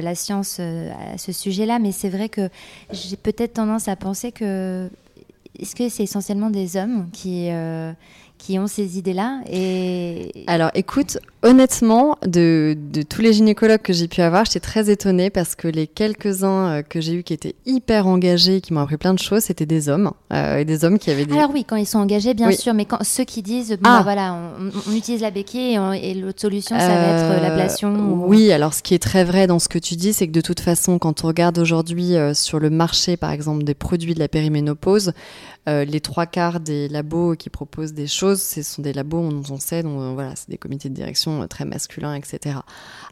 [0.00, 1.78] la science à ce sujet-là.
[1.78, 2.48] Mais c'est vrai que
[2.90, 4.88] j'ai peut-être tendance à penser que
[5.58, 7.50] est-ce que c'est essentiellement des hommes qui
[8.42, 10.32] qui ont ces idées-là et...
[10.48, 15.30] Alors écoute, honnêtement, de, de tous les gynécologues que j'ai pu avoir, j'étais très étonnée
[15.30, 18.96] parce que les quelques-uns euh, que j'ai eus qui étaient hyper engagés, qui m'ont appris
[18.96, 20.10] plein de choses, c'était des hommes.
[20.32, 21.34] Euh, et des hommes qui avaient des...
[21.34, 23.98] Alors oui, quand ils sont engagés, bien sûr, mais quand, ceux qui disent, bon, ah.
[23.98, 24.36] bah, voilà,
[24.88, 28.24] on, utilise la béquille et, l'autre solution, ça va être euh, l'ablation.
[28.26, 30.40] Oui, alors ce qui est très vrai dans ce que tu dis, c'est que de
[30.40, 34.28] toute façon, quand on regarde aujourd'hui sur le marché, par exemple, des produits de la
[34.28, 35.12] périménopause,
[35.66, 39.58] les trois quarts des labos qui proposent des choses, ce sont des labos, on, on
[39.58, 42.56] sait, donc voilà, c'est des comités de direction très masculins, etc.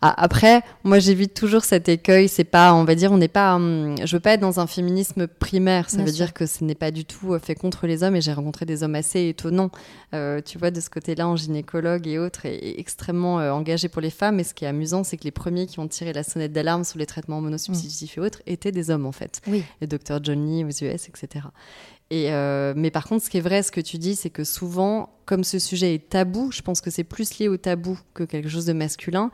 [0.03, 2.29] Ah, après, moi j'évite toujours cet écueil.
[2.29, 3.55] C'est pas, on va dire, on n'est pas.
[3.55, 5.91] Hum, je veux pas être dans un féminisme primaire.
[5.91, 8.17] Ça veut dire que ce n'est pas du tout euh, fait contre les hommes.
[8.17, 9.71] Et j'ai rencontré des hommes assez étonnants,
[10.15, 14.01] euh, tu vois, de ce côté-là, en gynécologue et autres, et, extrêmement euh, engagés pour
[14.01, 14.41] les femmes.
[14.41, 16.85] Et ce qui est amusant, c'est que les premiers qui ont tiré la sonnette d'alarme
[16.85, 19.41] sur les traitements monosubstitutifs et autres étaient des hommes en fait.
[19.47, 19.65] Oui.
[19.81, 21.47] Le docteur Johnny aux US, etc.
[22.11, 24.43] Et euh, mais par contre, ce qui est vrai, ce que tu dis, c'est que
[24.43, 28.25] souvent, comme ce sujet est tabou, je pense que c'est plus lié au tabou que
[28.25, 29.31] quelque chose de masculin.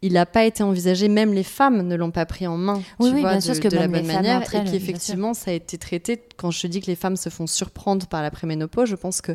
[0.00, 3.08] Il n'a pas été envisagé, même les femmes ne l'ont pas pris en main, oui,
[3.08, 4.42] tu oui, vois, bien sûr, de, que de la bonne manière.
[4.54, 6.22] et puis effectivement, ça a été traité.
[6.36, 9.32] Quand je dis que les femmes se font surprendre par la préménopause, je pense que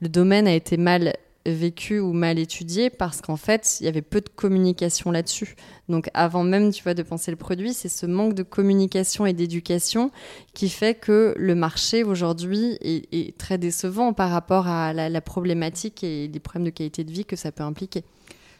[0.00, 1.12] le domaine a été mal
[1.46, 5.54] vécu ou mal étudié parce qu'en fait, il y avait peu de communication là-dessus.
[5.88, 9.32] Donc avant même, tu vois, de penser le produit, c'est ce manque de communication et
[9.32, 10.10] d'éducation
[10.54, 16.28] qui fait que le marché aujourd'hui est, très décevant par rapport à la, problématique et
[16.28, 18.04] les problèmes de qualité de vie que ça peut impliquer.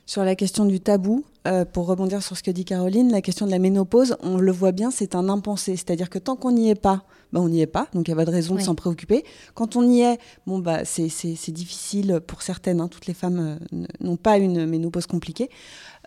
[0.07, 3.47] Sur la question du tabou, euh, pour rebondir sur ce que dit Caroline, la question
[3.47, 5.77] de la ménopause, on le voit bien, c'est un impensé.
[5.77, 8.13] C'est-à-dire que tant qu'on n'y est pas, bah, on n'y est pas, donc il n'y
[8.13, 9.25] a pas de raison de s'en préoccuper.
[9.55, 12.89] Quand on y est, bon, bah, c'est difficile pour certaines, hein.
[12.89, 15.49] toutes les femmes euh, n'ont pas une ménopause compliquée.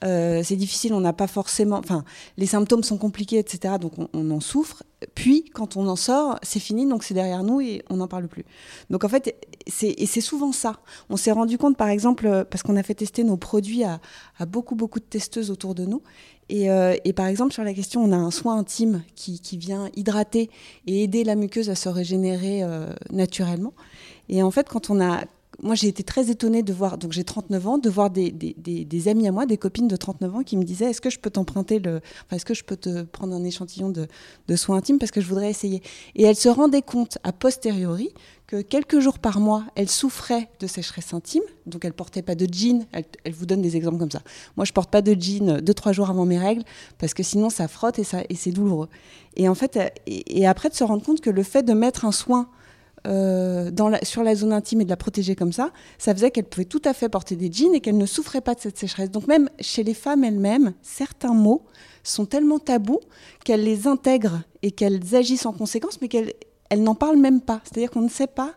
[0.03, 2.03] Euh, c'est difficile, on n'a pas forcément, enfin,
[2.37, 3.75] les symptômes sont compliqués, etc.
[3.79, 4.83] Donc on, en souffre.
[5.15, 8.27] Puis quand on en sort, c'est fini, donc c'est derrière nous et on n'en parle
[8.27, 8.45] plus.
[8.89, 9.35] Donc en fait,
[9.67, 10.79] c'est et c'est souvent ça.
[11.09, 13.99] On s'est rendu compte, par exemple, parce qu'on a fait tester nos produits à,
[14.47, 16.01] beaucoup beaucoup de testeuses autour de nous,
[16.49, 19.89] et, euh, et, par exemple, sur la question, on a un soin intime qui, vient
[19.95, 20.49] hydrater
[20.85, 23.73] et aider la muqueuse à se régénérer euh, naturellement.
[24.27, 25.23] Et en fait, quand on a
[25.63, 29.07] moi, j'ai été très étonnée de voir, donc j'ai 39 ans, de voir des, des,
[29.07, 31.29] amis à moi, des copines de 39 ans qui me disaient Est-ce que je peux
[31.29, 32.01] t'emprunter le.
[32.31, 34.07] Est-ce que je peux te prendre un échantillon de,
[34.47, 35.83] de soins intimes parce que je voudrais essayer
[36.15, 38.09] Et elles se rendaient compte, a posteriori,
[38.47, 42.51] que quelques jours par mois, elles souffraient de sécheresse intime, donc elles portaient pas de
[42.51, 42.85] jean.
[42.91, 44.21] Elles, vous donnent des exemples comme ça.
[44.57, 46.63] Moi, je porte pas de jean deux trois jours avant mes règles
[46.97, 48.89] parce que sinon ça frotte et ça et c'est douloureux.
[49.35, 52.03] Et en fait, et, et, après de se rendre compte que le fait de mettre
[52.03, 52.49] un soin
[53.07, 53.71] euh,
[54.03, 56.81] sur la zone intime et de la protéger comme ça, ça faisait qu'elle pouvait tout
[56.85, 59.11] à fait porter des jeans et qu'elle ne souffrait pas de cette sécheresse.
[59.11, 61.63] Donc même chez les femmes elles-mêmes, certains mots
[62.03, 62.99] sont tellement tabous
[63.45, 66.33] qu'elles les intègrent et qu'elles agissent en conséquence, mais qu'elles
[66.71, 67.61] elles n'en parlent même pas.
[67.65, 68.53] C'est-à-dire qu'on ne sait pas.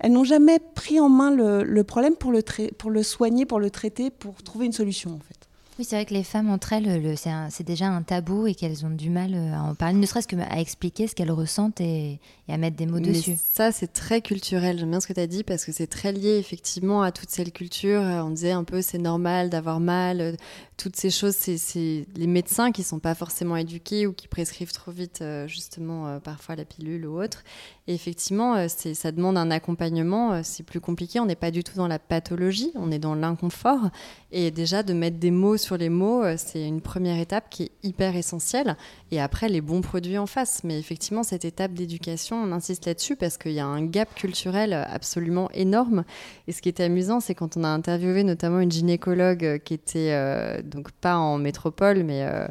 [0.00, 2.42] Elles n'ont jamais pris en main le, le problème pour le,
[2.78, 5.37] pour le soigner, pour le traiter, pour trouver une solution en fait.
[5.78, 8.84] Oui, c'est vrai que les femmes entre elles, le, c'est déjà un tabou et qu'elles
[8.84, 12.18] ont du mal euh, à en parler, ne serait-ce qu'à expliquer ce qu'elles ressentent et,
[12.48, 13.36] et, à mettre des mots Mais dessus.
[13.40, 14.76] Ça, c'est très culturel.
[14.76, 17.30] J'aime bien ce que tu as dit parce que c'est très lié effectivement à toute
[17.30, 18.00] cette culture.
[18.00, 20.36] On disait un peu c'est normal d'avoir mal.
[20.76, 24.90] Toutes ces choses, c'est les médecins qui sont pas forcément éduqués ou qui prescrivent trop
[24.90, 27.44] vite euh, justement euh, parfois la pilule ou autre.
[27.88, 30.42] Et effectivement, ça demande un accompagnement.
[30.42, 31.20] C'est plus compliqué.
[31.20, 32.70] On n'est pas du tout dans la pathologie.
[32.74, 33.88] On est dans l'inconfort.
[34.30, 37.70] Et déjà de mettre des mots sur les mots, c'est une première étape qui est
[37.82, 38.76] hyper essentielle.
[39.10, 40.64] Et après, les bons produits en face.
[40.64, 44.74] Mais effectivement, cette étape d'éducation, on insiste là-dessus parce qu'il y a un gap culturel
[44.74, 46.04] absolument énorme.
[46.46, 50.10] Et ce qui était amusant, c'est quand on a interviewé notamment une gynécologue qui était
[50.12, 52.46] euh, donc pas en métropole, mais euh,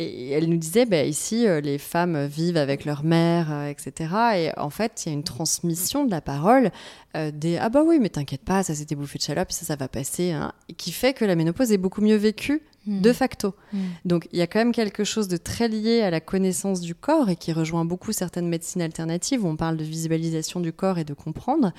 [0.00, 4.14] et elle nous disait, bah, ici, euh, les femmes vivent avec leur mère, euh, etc.
[4.36, 6.70] Et en fait, il y a une transmission de la parole
[7.16, 9.64] euh, des ah bah oui, mais t'inquiète pas, ça c'était bouffé de chaleur, puis ça,
[9.64, 13.00] ça va passer, hein, qui fait que la ménopause est beaucoup mieux vécue mmh.
[13.00, 13.54] de facto.
[13.72, 13.78] Mmh.
[14.04, 16.94] Donc il y a quand même quelque chose de très lié à la connaissance du
[16.94, 20.98] corps et qui rejoint beaucoup certaines médecines alternatives où on parle de visualisation du corps
[20.98, 21.72] et de comprendre,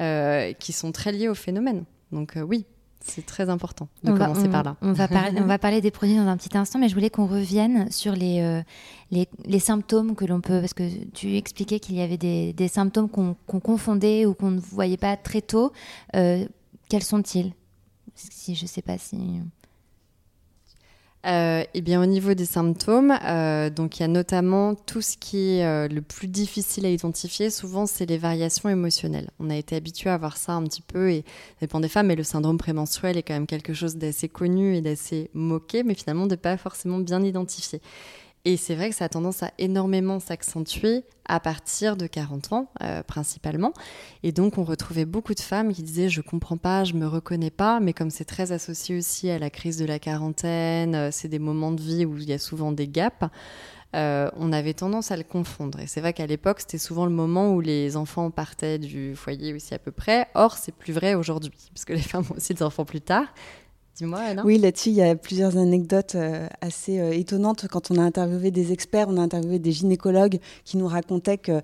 [0.00, 1.84] euh, qui sont très liées au phénomène.
[2.12, 2.64] Donc euh, oui,
[3.06, 4.76] c'est très important de on commencer va, on, par là.
[4.82, 7.10] On va, parler, on va parler des produits dans un petit instant, mais je voulais
[7.10, 8.62] qu'on revienne sur les, euh,
[9.10, 10.60] les, les, symptômes que l'on peut.
[10.60, 14.50] Parce que tu expliquais qu'il y avait des, des symptômes qu'on qu confondait ou qu'on
[14.50, 15.72] ne voyait pas très tôt.
[16.14, 16.44] Euh,
[16.88, 17.52] quels sont-ils?
[18.14, 19.16] Si, Je ne sais pas si.
[21.26, 25.16] Euh, eh bien, au niveau des symptômes, euh, donc il y a notamment tout ce
[25.16, 27.50] qui est euh, le plus difficile à identifier.
[27.50, 29.30] Souvent, c'est les variations émotionnelles.
[29.40, 31.24] On a été habitué à voir ça un petit peu, et
[31.58, 32.06] ça dépend des femmes.
[32.06, 35.94] Mais le syndrome prémenstruel est quand même quelque chose d'assez connu et d'assez moqué, mais
[35.94, 37.80] finalement de pas forcément bien identifié.
[38.46, 42.70] Et c'est vrai que ça a tendance à énormément s'accentuer à partir de 40 ans,
[42.80, 43.72] euh, principalement.
[44.22, 47.50] Et donc, on retrouvait beaucoup de femmes qui disaient Je comprends pas, je me reconnais
[47.50, 47.80] pas.
[47.80, 51.40] Mais comme c'est très associé aussi à la crise de la quarantaine, euh, c'est des
[51.40, 53.26] moments de vie où il y a souvent des gaps.
[53.96, 55.80] Euh, on avait tendance à le confondre.
[55.80, 59.54] Et c'est vrai qu'à l'époque, c'était souvent le moment où les enfants partaient du foyer
[59.54, 60.28] aussi à peu près.
[60.34, 63.26] Or, c'est plus vrai aujourd'hui, parce que les femmes ont aussi des enfants plus tard.
[64.44, 67.66] Oui, là-dessus, il y a plusieurs anecdotes euh, assez euh, étonnantes.
[67.68, 71.62] Quand on a interviewé des experts, on a interviewé des gynécologues qui nous racontaient que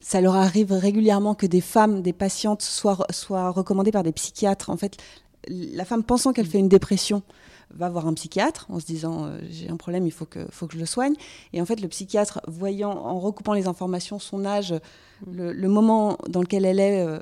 [0.00, 4.70] ça leur arrive régulièrement que des femmes, des patientes soient, soient recommandées par des psychiatres.
[4.70, 4.96] En fait,
[5.48, 7.22] la femme pensant qu'elle fait une dépression
[7.74, 10.66] va voir un psychiatre en se disant euh, j'ai un problème, il faut que, faut
[10.66, 11.14] que je le soigne.
[11.52, 14.74] Et en fait, le psychiatre, voyant, en recoupant les informations, son âge,
[15.30, 17.18] le, le moment dans lequel elle est euh,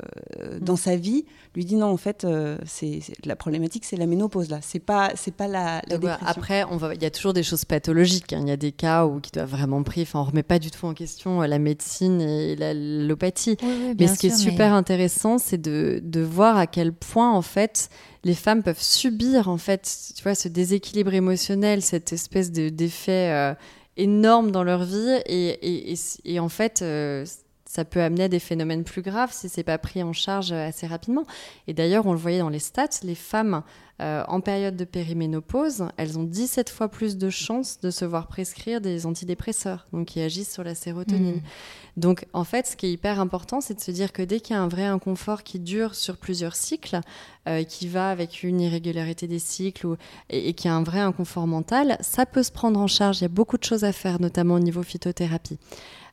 [0.61, 4.51] dans sa vie, lui dit non, en fait, euh, c'est la problématique, c'est la ménopause
[4.51, 4.61] là.
[4.63, 6.27] C'est pas, c'est pas la, la Donc, dépression.
[6.27, 8.33] Après, on va, il y a toujours des choses pathologiques.
[8.33, 8.41] Hein.
[8.43, 10.03] Il y a des cas où qui doivent vraiment pris.
[10.03, 13.57] Enfin, on remet pas du tout en question la médecine et l'allopathie.
[13.63, 14.77] Oui, oui, mais ce qui est super mais...
[14.77, 17.89] intéressant, c'est de, de voir à quel point en fait
[18.25, 23.55] les femmes peuvent subir en fait, tu vois, ce déséquilibre émotionnel, cette espèce d'effet euh,
[23.97, 27.25] énorme dans leur vie, et, et, et, et en fait, euh,
[27.69, 30.87] ça peut amener à des phénomènes plus graves si c'est pas pris en charge assez
[30.87, 31.27] rapidement.
[31.67, 33.63] Et d'ailleurs, on le voyait dans les stats, les femmes
[34.01, 38.29] euh, en période de périménopause, elles ont 17 fois plus de chances de se voir
[38.29, 41.37] prescrire des antidépresseurs, donc qui agissent sur la sérotonine.
[41.37, 42.01] Mmh.
[42.01, 44.55] Donc, en fait, ce qui est hyper important, c'est de se dire que dès qu'il
[44.55, 47.01] y a un vrai inconfort qui dure sur plusieurs cycles,
[47.49, 49.97] euh, qui va avec une irrégularité des cycles ou,
[50.31, 53.19] et, et qui a un vrai inconfort mental, ça peut se prendre en charge.
[53.19, 55.59] Il y a beaucoup de choses à faire, notamment au niveau phytothérapie.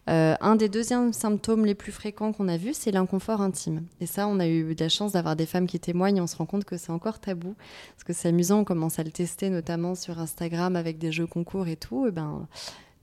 [0.07, 3.83] Euh, un des deuxièmes symptômes les plus fréquents qu'on a vus, c'est l'inconfort intime.
[3.99, 6.21] Et ça, on a eu de la chance d'avoir des femmes qui témoignent.
[6.21, 7.55] On se rend compte que c'est encore tabou.
[7.95, 11.27] Parce que c'est amusant, on commence à le tester, notamment sur Instagram avec des jeux
[11.27, 12.07] concours et tout.
[12.07, 12.47] Et ben,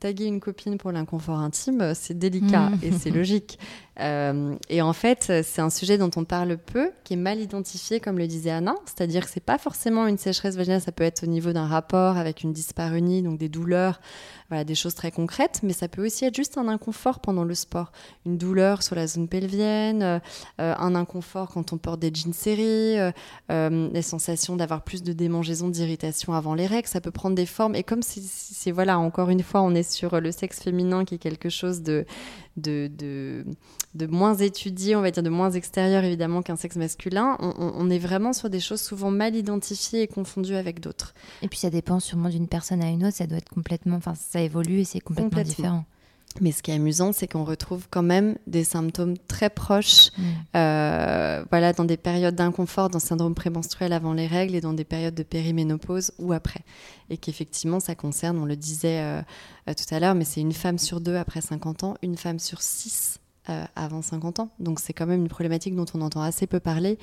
[0.02, 2.78] taguer une copine pour l'inconfort intime, c'est délicat Mmh.
[2.82, 3.58] et c'est logique.
[4.00, 8.00] Euh, et en fait, c'est un sujet dont on parle peu, qui est mal identifié,
[8.00, 8.74] comme le disait Anna.
[8.86, 12.16] C'est-à-dire que c'est pas forcément une sécheresse vaginale, ça peut être au niveau d'un rapport
[12.16, 14.00] avec une dyspareunie, donc des douleurs,
[14.48, 17.54] voilà, des choses très concrètes, mais ça peut aussi être juste un inconfort pendant le
[17.54, 17.92] sport.
[18.24, 20.20] Une douleur sur la zone pelvienne, euh,
[20.58, 23.12] un inconfort quand on porte des jeans serrés, euh,
[23.50, 27.46] euh, les sensations d'avoir plus de démangeaisons, d'irritation avant les règles, ça peut prendre des
[27.46, 27.74] formes.
[27.74, 31.14] Et comme c'est- c'est, voilà, encore une fois, on est sur le sexe féminin qui
[31.16, 32.04] est quelque chose de,
[32.56, 33.44] de, de,
[33.94, 37.98] de moins étudié, on va dire de moins extérieur évidemment qu'un sexe masculin, on, est
[37.98, 41.14] vraiment sur des choses souvent mal identifiées et confondues avec d'autres.
[41.42, 44.14] Et puis ça dépend sûrement d'une personne à une autre, ça doit être complètement, enfin
[44.14, 45.54] ça évolue et c'est complètement, Complètement.
[45.54, 45.84] différent.
[46.40, 50.22] Mais ce qui est amusant, c'est qu'on retrouve quand même des symptômes très proches, Mm.
[50.56, 54.72] euh, voilà, dans des périodes d'inconfort, dans le syndrome prémenstruel avant les règles et dans
[54.72, 56.60] des périodes de périménopause ou après.
[57.10, 59.20] Et qu'effectivement, ça concerne, on le disait euh,
[59.68, 62.38] euh, tout à l'heure, mais c'est une femme sur deux après 50 ans, une femme
[62.38, 63.18] sur six
[63.48, 64.48] euh, avant 50 ans.
[64.58, 66.98] Donc c'est quand même une problématique dont on entend assez peu parler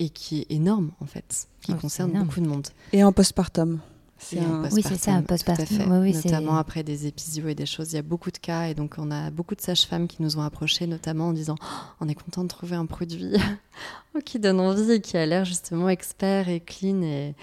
[0.00, 2.66] et qui est énorme en fait, qui Oh, c'est concerne beaucoup de monde.
[2.92, 3.78] Et en postpartum.
[4.24, 5.90] C'est un Oui, c'est ça, un postpartum, tout à fait.
[5.90, 7.92] Oui, notamment après des épisodes et des choses.
[7.92, 10.38] Il y a beaucoup de cas et donc on a beaucoup de sages-femmes qui nous
[10.38, 11.66] ont approchés, notamment en disant Oh,
[12.00, 13.34] on est content de trouver un produit
[14.24, 17.02] qui donne envie et qui a l'air justement expert et clean.
[17.02, 17.34] Et,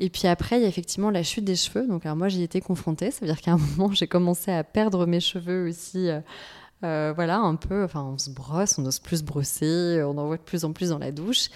[0.00, 1.86] et puis après, il y a effectivement la chute des cheveux.
[1.86, 3.10] Donc alors moi, j'y étais confrontée.
[3.10, 6.08] Ça veut dire qu'à un moment, j'ai commencé à perdre mes cheveux aussi.
[6.08, 6.20] euh,
[6.82, 10.26] euh, voilà, un peu, enfin, on se brosse, on n'ose plus se brosser, on en
[10.26, 11.48] voit de plus en plus dans la douche.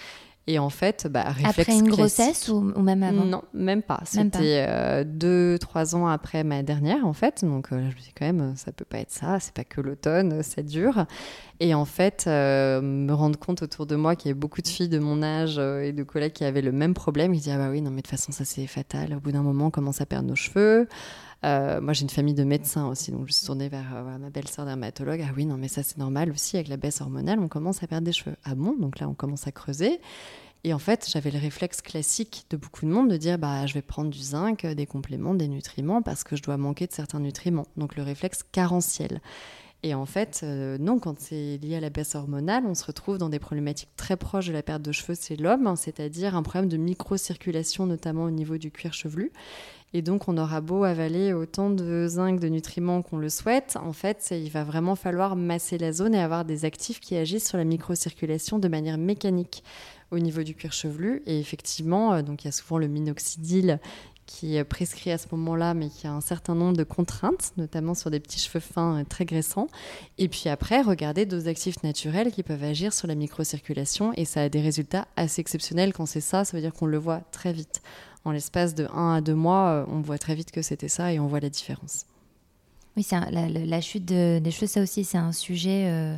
[0.51, 1.91] Et en fait, bah, réflexe Après une classique.
[1.91, 4.01] grossesse ou, ou même avant Non, même pas.
[4.03, 7.45] C'était euh, deux, trois ans après ma dernière, en fait.
[7.45, 9.39] Donc, euh, je me dis quand même, ça peut pas être ça.
[9.39, 11.05] C'est pas que l'automne, c'est dur.
[11.59, 14.67] Et en fait, euh, me rendre compte autour de moi qu'il y avait beaucoup de
[14.67, 17.35] filles de mon âge euh, et de collègues qui avaient le même problème.
[17.35, 19.13] Ils disaient, ah bah oui, non, mais de toute façon, ça c'est fatal.
[19.13, 20.87] Au bout d'un moment, on commence à perdre nos cheveux.
[21.45, 24.17] Euh, moi, j'ai une famille de médecins aussi, donc je suis tournée vers euh, voilà,
[24.17, 25.23] ma belle-sœur dermatologue.
[25.25, 27.87] Ah oui, non, mais ça c'est normal aussi, avec la baisse hormonale, on commence à
[27.87, 28.35] perdre des cheveux.
[28.43, 28.75] Ah bon?
[28.77, 30.01] Donc là, on commence à creuser.
[30.65, 33.73] Et en fait, j'avais le réflexe classique de beaucoup de monde de dire bah, je
[33.73, 37.21] vais prendre du zinc, des compléments, des nutriments parce que je dois manquer de certains
[37.21, 37.67] nutriments.
[37.77, 39.21] Donc le réflexe carentiel.
[39.81, 43.17] Et en fait, euh, non, quand c'est lié à la baisse hormonale, on se retrouve
[43.17, 46.43] dans des problématiques très proches de la perte de cheveux, c'est l'homme, hein, c'est-à-dire un
[46.43, 49.31] problème de microcirculation, notamment au niveau du cuir chevelu.
[49.93, 53.93] Et donc, on aura beau avaler autant de zinc, de nutriments qu'on le souhaite, en
[53.93, 57.57] fait, il va vraiment falloir masser la zone et avoir des actifs qui agissent sur
[57.57, 59.63] la microcirculation de manière mécanique
[60.11, 61.23] au niveau du cuir chevelu.
[61.25, 63.79] Et effectivement, euh, donc il y a souvent le minoxidil
[64.29, 68.11] qui prescrit à ce moment-là, mais qui a un certain nombre de contraintes, notamment sur
[68.11, 69.67] des petits cheveux fins euh, très graissants.
[70.19, 74.43] Et puis après, regardez d'autres actifs naturels qui peuvent agir sur la microcirculation, et ça
[74.43, 77.51] a des résultats assez exceptionnels quand c'est ça, ça veut dire qu'on le voit très
[77.51, 77.81] vite.
[78.23, 81.11] En l'espace de 1 à 2 mois, euh, on voit très vite que c'était ça
[81.11, 82.05] et on voit la différence.
[82.97, 86.15] Oui, un- la, chute de- des cheveux, ça aussi, c'est un sujet euh,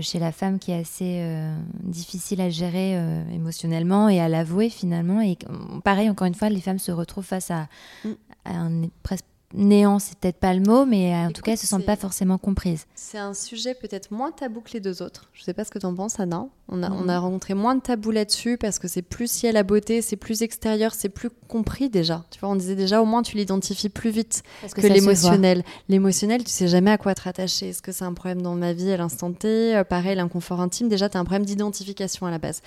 [0.00, 4.68] chez la femme qui est assez euh, difficile à gérer euh, émotionnellement et à l'avouer
[4.68, 5.20] finalement.
[5.20, 7.68] Et euh, pareil, encore une fois, les femmes se retrouvent face à,
[8.04, 8.08] Mm.
[8.44, 11.66] à un presque néant, c'est peut-être pas le mot, mais en tout cas, elles se
[11.66, 12.84] sentent pas forcément comprises.
[12.94, 15.30] C'est un sujet peut-être moins tabou que les deux autres.
[15.32, 16.46] Je sais pas ce que tu en penses, Anna.
[16.68, 16.96] On a, Mhm.
[17.02, 20.02] on a rencontré moins de tabous là-dessus parce que c'est plus lié à la beauté,
[20.02, 22.24] c'est plus extérieur, c'est plus compris déjà.
[22.30, 25.64] Tu vois, on disait déjà au moins tu l'identifies plus vite Parce que, l'émotionnel.
[25.88, 27.70] L'émotionnel, tu sais jamais à quoi te rattacher.
[27.70, 29.74] Est-ce que c'est un problème dans ma vie à l'instant T?
[29.74, 32.60] Euh, Pareil, l'inconfort intime, déjà tu as un problème d'identification à la base.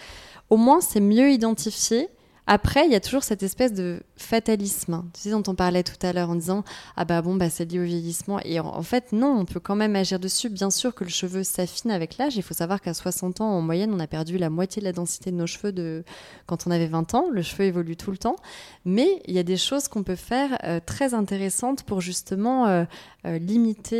[0.49, 2.09] Au moins, c'est mieux identifié.
[2.47, 5.83] Après, il y a toujours cette espèce de fatalisme, hein, tu sais, dont on parlait
[5.83, 6.63] tout à l'heure en disant
[6.97, 9.59] ah bah bon bah c'est lié au vieillissement et en, en fait non, on peut
[9.59, 10.49] quand même agir dessus.
[10.49, 12.35] Bien sûr que le cheveu s'affine avec l'âge.
[12.37, 14.91] Il faut savoir qu'à 60 ans en moyenne, on a perdu la moitié de la
[14.91, 16.03] densité de nos cheveux de
[16.47, 17.29] quand on avait 20 ans.
[17.31, 18.37] Le cheveu évolue tout le temps,
[18.85, 22.85] mais il y a des choses qu'on peut faire euh, très intéressantes pour justement euh,
[23.25, 23.91] euh, limiter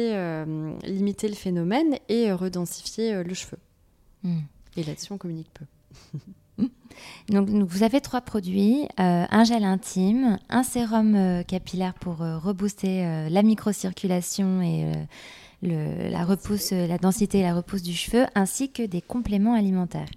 [0.84, 3.58] limiter le phénomène et redensifier le cheveu.
[4.23, 4.39] Mm.
[4.77, 5.65] Et là-dessus, on communique peu.
[7.30, 12.38] Donc, vous avez trois produits euh, un gel intime, un sérum euh, capillaire pour euh,
[12.38, 14.91] rebooster la microcirculation et
[15.62, 20.10] le- la repousse, la densité et la repousse du cheveu, ainsi que des compléments alimentaires.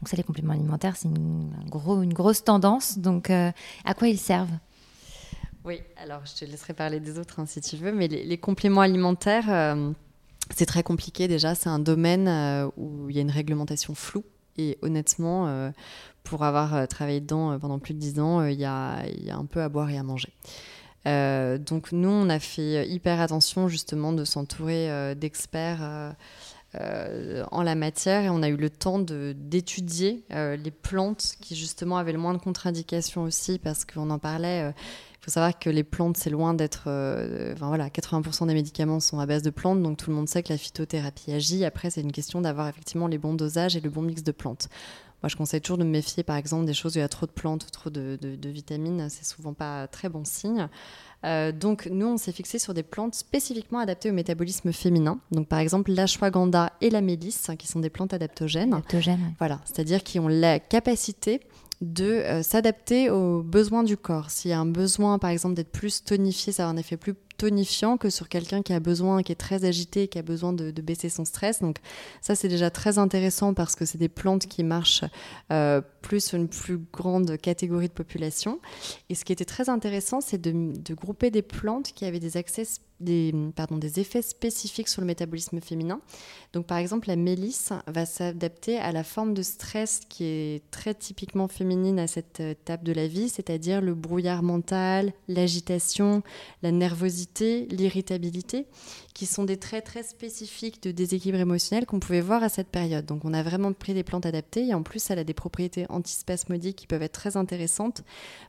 [0.00, 2.98] Donc ça, les compléments alimentaires, c'est une, un gros, une grosse tendance.
[2.98, 4.58] Donc, à quoi ils servent?
[5.64, 8.38] Oui, alors je te laisserai parler des autres hein, si tu veux, mais les, les
[8.38, 9.76] compléments alimentaires,
[10.50, 11.54] c'est très compliqué déjà.
[11.54, 12.28] C'est un domaine
[12.76, 14.24] où il y a une réglementation floue.
[14.58, 15.70] Et honnêtement, euh,
[16.24, 19.44] pour avoir euh, travaillé dedans euh, pendant plus de dix ans, il y, a, un
[19.46, 20.32] peu à boire et à manger.
[21.04, 26.14] donc nous, on a fait hyper attention justement de s'entourer d'experts.
[26.74, 32.12] en la matière et on a eu le temps d'étudier les plantes qui justement avaient
[32.12, 34.72] le moins de contre-indications aussi parce qu'on en parlait
[35.22, 36.84] faut savoir que les plantes, c'est loin d'être.
[36.88, 40.28] Euh, enfin voilà, 80% des médicaments sont à base de plantes, donc tout le monde
[40.28, 41.64] sait que la phytothérapie agit.
[41.64, 44.68] Après, c'est une question d'avoir effectivement les bons dosages et le bon mix de plantes.
[45.22, 47.08] Moi, je conseille toujours de me méfier, par exemple, des choses où il y a
[47.08, 49.06] trop de plantes ou trop de, de, vitamines.
[49.08, 50.68] C'est souvent pas très bon signe.
[51.24, 55.20] Euh, donc, nous, on s'est fixé sur des plantes spécifiquement adaptées au métabolisme féminin.
[55.30, 58.74] Donc, par exemple, l'ashwagandha et la mélisse, qui sont des plantes adaptogènes.
[58.74, 59.34] Adaptogènes.
[59.38, 61.40] Voilà, c'est-à-dire qui ont la capacité
[61.82, 64.30] de euh, s'adapter aux besoins du corps.
[64.30, 67.14] S'il y a un besoin, par exemple, d'être plus tonifié, ça a un effet plus
[67.38, 70.70] tonifiant que sur quelqu'un qui a besoin, qui est très agité, qui a besoin de,
[70.80, 71.60] baisser son stress.
[71.60, 71.78] Donc
[72.20, 75.04] ça, c'est déjà très intéressant parce que c'est des plantes qui marchent
[75.50, 78.60] euh, plus sur une plus grande catégorie de population.
[79.10, 82.36] Et ce qui était très intéressant, c'est de, de, grouper des plantes qui avaient des
[82.36, 82.64] accès
[83.02, 83.32] des,
[83.96, 86.00] effets spécifiques sur le métabolisme féminin.
[86.52, 90.94] Donc par exemple, la mélisse va s'adapter à la forme de stress qui est très
[90.94, 96.22] typiquement féminine à cette étape de la vie, c'est-à-dire le brouillard mental, l'agitation,
[96.62, 98.66] la nervosité, l'irritabilité
[99.14, 103.04] qui sont des traits très spécifiques de déséquilibre émotionnel qu'on pouvait voir à cette période.
[103.04, 105.86] Donc on a vraiment pris des plantes adaptées et en plus elle a des propriétés
[105.88, 108.02] antispasmodiques qui peuvent être très intéressantes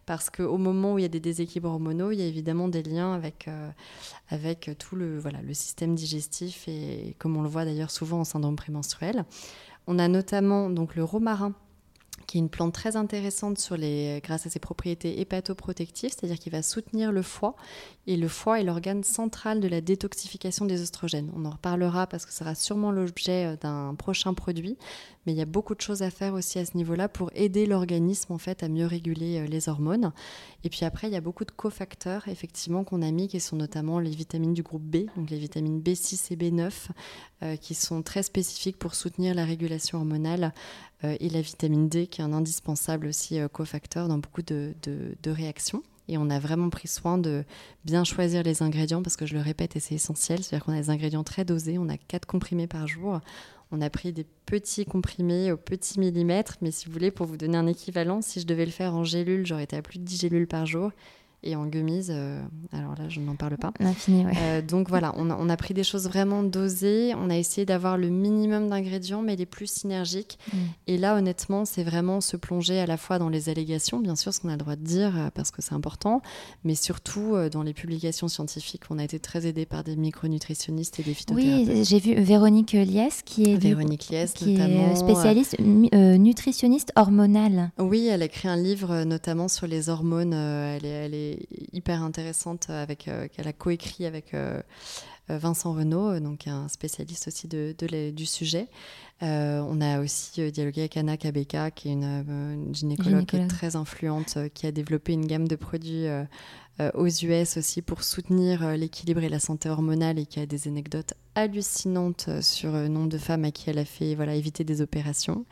[0.05, 2.83] parce qu'au moment où il y a des déséquilibres hormonaux, il y a évidemment des
[2.83, 3.69] liens avec, euh,
[4.29, 8.23] avec tout le, voilà, le système digestif et comme on le voit d'ailleurs souvent en
[8.25, 9.25] syndrome prémenstruel.
[9.87, 11.53] On a notamment donc le romarin
[12.27, 16.51] qui est une plante très intéressante sur les, grâce à ses propriétés hépatoprotectives, c'est-à-dire qu'il
[16.51, 17.55] va soutenir le foie.
[18.05, 21.31] Et le foie est l'organe central de la détoxification des oestrogènes.
[21.35, 24.77] On en reparlera parce que ce sera sûrement l'objet euh, d'un prochain produit.
[25.25, 27.65] Mais il y a beaucoup de choses à faire aussi à ce niveau-là pour aider
[27.65, 30.11] l'organisme en fait à mieux réguler euh, les hormones.
[30.63, 33.55] Et puis après, il y a beaucoup de cofacteurs effectivement qu'on a mis, qui sont
[33.55, 36.71] notamment les vitamines du groupe B, donc les vitamines B6 et B9,
[37.43, 40.53] euh, qui sont très spécifiques pour soutenir la régulation hormonale,
[41.03, 44.73] et la vitamine D, qui est un indispensable aussi cofacteur dans beaucoup de
[45.25, 45.83] réactions.
[46.09, 47.45] Et on a vraiment pris soin de
[47.85, 50.43] bien choisir les ingrédients parce que je le répète et c'est essentiel.
[50.43, 51.77] C'est-à-dire qu'on a des ingrédients très dosés.
[51.77, 53.21] On a 4 comprimés par jour.
[53.71, 56.57] On a pris des petits comprimés au petit millimètre.
[56.61, 59.05] Mais si vous voulez, pour vous donner un équivalent, si je devais le faire en
[59.05, 60.91] gélule, j'aurais été à plus de 10 gélules par jour.
[61.45, 63.73] Et en gummies, euh, alors là, je n'en parle pas.
[63.81, 67.13] Infini, euh, donc voilà, on a, on a, pris des choses vraiment dosées.
[67.17, 70.39] On a essayé d'avoir le minimum d'ingrédients, mais les plus synergiques.
[70.53, 70.57] Mm.
[70.87, 74.33] Et là, honnêtement, c'est vraiment se plonger à la fois dans les allégations, bien sûr,
[74.33, 76.21] ce qu'on a le droit de dire, euh, parce que c'est important,
[76.63, 78.83] mais surtout dans les publications scientifiques.
[78.89, 81.67] On a été très aidés par des micronutritionnistes et des phytothérapeutes.
[81.67, 87.71] Oui, j'ai vu Véronique Liès, qui est, Véronique Liès, qui est spécialiste nutritionniste hormonale.
[87.79, 90.33] Oui, elle a écrit un livre notamment sur les hormones.
[90.33, 91.32] elle est, elle est
[91.71, 94.61] hyper intéressante avec euh, qu'elle a coécrit avec euh,
[95.29, 97.75] euh, Vincent Renaud, donc un spécialiste aussi de,
[98.11, 98.67] du sujet.
[99.21, 104.71] on a aussi dialogué avec Anna Kabeka, qui est une, gynécologue, très influente, qui a
[104.71, 106.07] développé une gamme de produits
[106.93, 111.13] aux US aussi pour soutenir l'équilibre et la santé hormonale et qui a des anecdotes
[111.35, 115.45] hallucinantes sur le nombre de femmes à qui elle a fait voilà, éviter des opérations.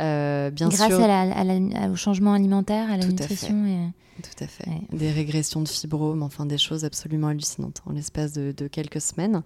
[0.00, 3.92] Euh, bien Grâce à au changement alimentaire, à la nutrition.
[4.22, 4.64] Tout à fait.
[4.92, 9.42] Des régressions de fibromes, enfin des choses absolument hallucinantes en l'espace de, quelques semaines.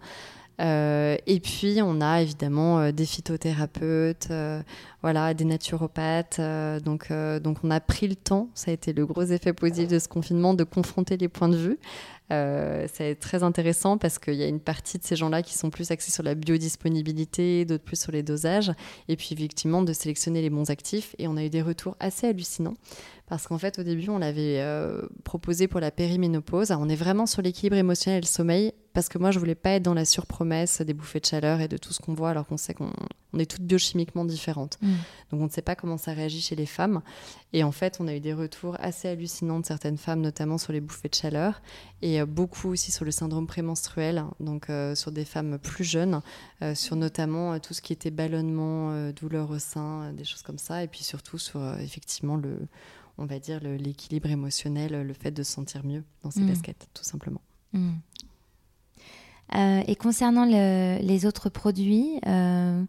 [0.61, 4.29] Euh, et puis, on a évidemment euh, des phytothérapeutes,
[5.03, 6.41] voilà, des naturopathes.
[6.85, 7.11] donc,
[7.43, 10.09] donc, on a pris le temps, ça a été le gros effet positif de ce
[10.09, 11.79] confinement, de confronter les points de vue.
[12.29, 15.91] c'est très intéressant parce qu'il y a une partie de ces gens-là qui sont plus
[15.91, 18.73] axés sur la biodisponibilité, d'autres plus sur les dosages,
[19.09, 21.17] et puis effectivement de sélectionner les bons actifs.
[21.19, 22.77] Et on a eu des retours assez hallucinants
[23.31, 26.73] parce qu'en fait, au début, on l'avait euh, proposé pour la périménopause.
[26.73, 29.71] on est vraiment sur l'équilibre émotionnel et le sommeil, parce que moi, je voulais pas
[29.71, 32.45] être dans la surpromesse des bouffées de chaleur et de tout ce qu'on voit, alors
[32.45, 32.91] qu'on sait qu'on
[33.39, 34.79] est toutes biochimiquement différentes.
[34.83, 34.89] Mm.
[35.31, 37.03] Donc, on ne sait pas comment ça réagit chez les femmes.
[37.53, 40.73] Et en fait, on a eu des retours assez hallucinants de certaines femmes, notamment sur
[40.73, 41.63] les bouffées de chaleur,
[42.03, 46.21] et euh, beaucoup aussi sur le syndrome prémenstruel, donc euh, sur des femmes plus jeunes,
[46.75, 50.89] sur notamment tout ce qui était ballonnement, douleur au sein, des choses comme ça, et
[50.89, 52.67] puis surtout sur effectivement le
[53.21, 56.49] on va dire, l'équilibre émotionnel, le fait de se sentir mieux dans ses mmh.
[56.49, 57.43] baskets, tout simplement.
[57.73, 57.91] Mmh.
[59.55, 62.83] Euh, et concernant les autres produits, euh,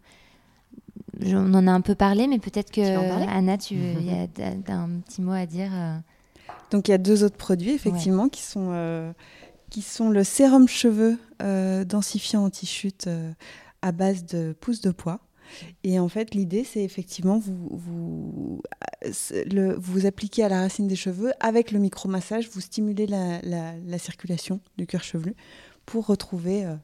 [1.22, 2.80] on en a un peu parlé, mais peut-être que
[3.28, 3.76] Anna, tu
[4.68, 5.70] as, un petit mot à dire.
[5.72, 5.96] Euh.
[6.70, 9.12] Donc il y a deux autres produits effectivement qui sont
[9.68, 11.18] qui sont le sérum cheveux
[11.84, 13.08] densifiant anti-chute
[13.82, 15.20] à base de pousse de pois.
[15.84, 18.62] Et en fait, l'idée, c'est effectivement vous, vous
[19.78, 21.32] vous appliquez à la racine des cheveux.
[21.40, 25.34] Avec le micromassage, vous stimulez la, la, circulation du cuir chevelu
[25.86, 26.74] pour retrouver euh,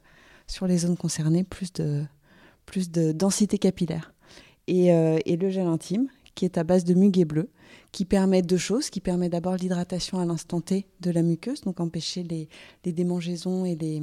[0.46, 4.12] sur les zones concernées plus de, densité capillaire.
[4.66, 7.50] Et, euh, et, le gel intime, qui est à base de muguet bleu,
[7.92, 11.80] qui permet deux choses, qui permet d'abord l'hydratation à l'instant T de la muqueuse, donc
[11.80, 12.48] empêcher les,
[12.84, 14.02] démangeaisons et les,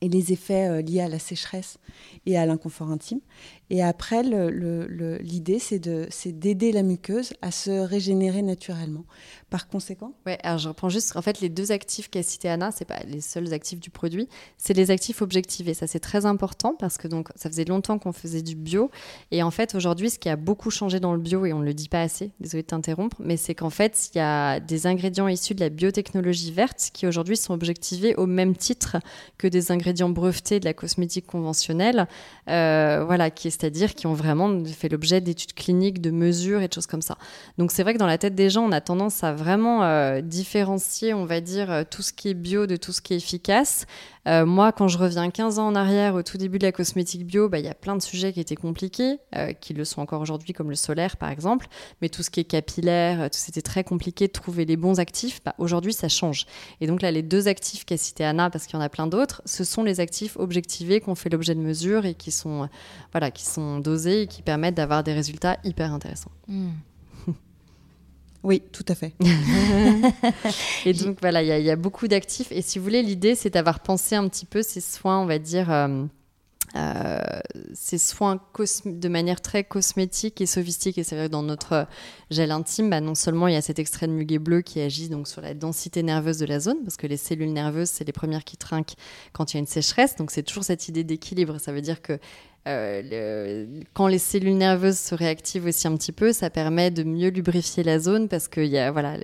[0.00, 1.78] et les effets euh, liés à la sécheresse
[2.26, 3.20] et à l'inconfort intime.
[3.68, 9.04] Et après, l'idée, c'est d'aider la muqueuse à se régénérer naturellement.
[9.50, 12.72] Par conséquent Ouais, alors je reprends juste, en fait, les deux actifs qu'a cité Anna,
[12.72, 15.74] c'est pas les seuls actifs du produit, c'est les actifs objectivés.
[15.74, 18.90] Ça, c'est très important parce que donc, ça faisait longtemps qu'on faisait du bio.
[19.30, 21.64] Et en fait, aujourd'hui, ce qui a beaucoup changé dans le bio, et on ne
[21.64, 24.86] le dit pas assez, désolé de t'interrompre, mais c'est qu'en fait, il y a des
[24.86, 28.96] ingrédients issus de la biotechnologie verte qui aujourd'hui sont objectivés au même titre
[29.38, 32.08] que des ingrédients brevetés de la cosmétique conventionnelle,
[32.48, 36.68] euh, voilà, qui est c'est-à-dire qui ont vraiment fait l'objet d'études cliniques, de mesures et
[36.68, 37.16] de choses comme ça.
[37.58, 40.20] Donc c'est vrai que dans la tête des gens, on a tendance à vraiment euh,
[40.20, 43.16] différencier, on va dire, euh, tout ce qui est bio de tout ce qui est
[43.16, 43.86] efficace.
[44.28, 47.24] Euh, moi, quand je reviens 15 ans en arrière, au tout début de la cosmétique
[47.24, 49.18] bio, bah, il y a plein de sujets qui étaient compliqués,
[49.60, 51.68] qui le sont encore aujourd'hui, comme le solaire par exemple.
[52.02, 55.40] Mais tout ce qui est capillaire, c'était très compliqué de trouver les bons actifs.
[55.44, 56.46] Bah, aujourd'hui, ça change.
[56.80, 59.06] Et donc là, les deux actifs qu'a cité Anna, parce qu'il y en a plein
[59.06, 62.68] d'autres, ce sont les actifs objectivés qui ont fait l'objet de mesures et qui sont,
[63.12, 66.32] voilà, sont dosés et qui permettent d'avoir des résultats hyper intéressants.
[66.48, 66.70] Hmm.
[68.42, 69.12] Oui, tout à fait.
[70.86, 72.52] et donc voilà, il y, a beaucoup d'actifs.
[72.52, 75.40] Et si vous voulez, l'idée, c'est d'avoir pensé un petit peu ces soins, on va
[75.40, 76.04] dire, euh,
[76.76, 77.20] euh,
[77.74, 78.40] ces soins
[78.84, 81.04] de manière très cosmétique et sophistiquée.
[81.04, 81.86] C'est vrai que dans notre
[82.30, 85.08] gel intime, bah, non seulement il y a cet extrait de muguet bleu qui agit
[85.08, 88.12] donc sur la densité nerveuse de la zone, parce que les cellules nerveuses, c'est les
[88.12, 88.94] premières qui trinquent
[89.32, 90.16] quand il y a une sécheresse.
[90.16, 91.58] Donc c'est toujours cette idée d'équilibre.
[91.58, 92.18] Ça veut dire que
[92.66, 93.64] euh,
[93.94, 97.84] quand les cellules nerveuses se réactivent aussi un petit peu, ça permet de mieux lubrifier
[97.84, 99.14] la zone parce que y a, voilà,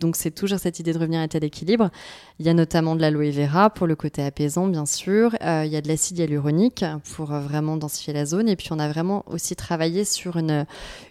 [0.00, 1.90] donc c'est toujours cette idée de revenir à état d'équilibre.
[2.38, 5.36] Il y a notamment de l'aloe vera pour le côté apaisant, bien sûr.
[5.42, 6.84] Euh, il y a de l'acide hyaluronique
[7.14, 8.48] pour euh, vraiment densifier la zone.
[8.48, 10.64] Et puis on a vraiment aussi travaillé sur une,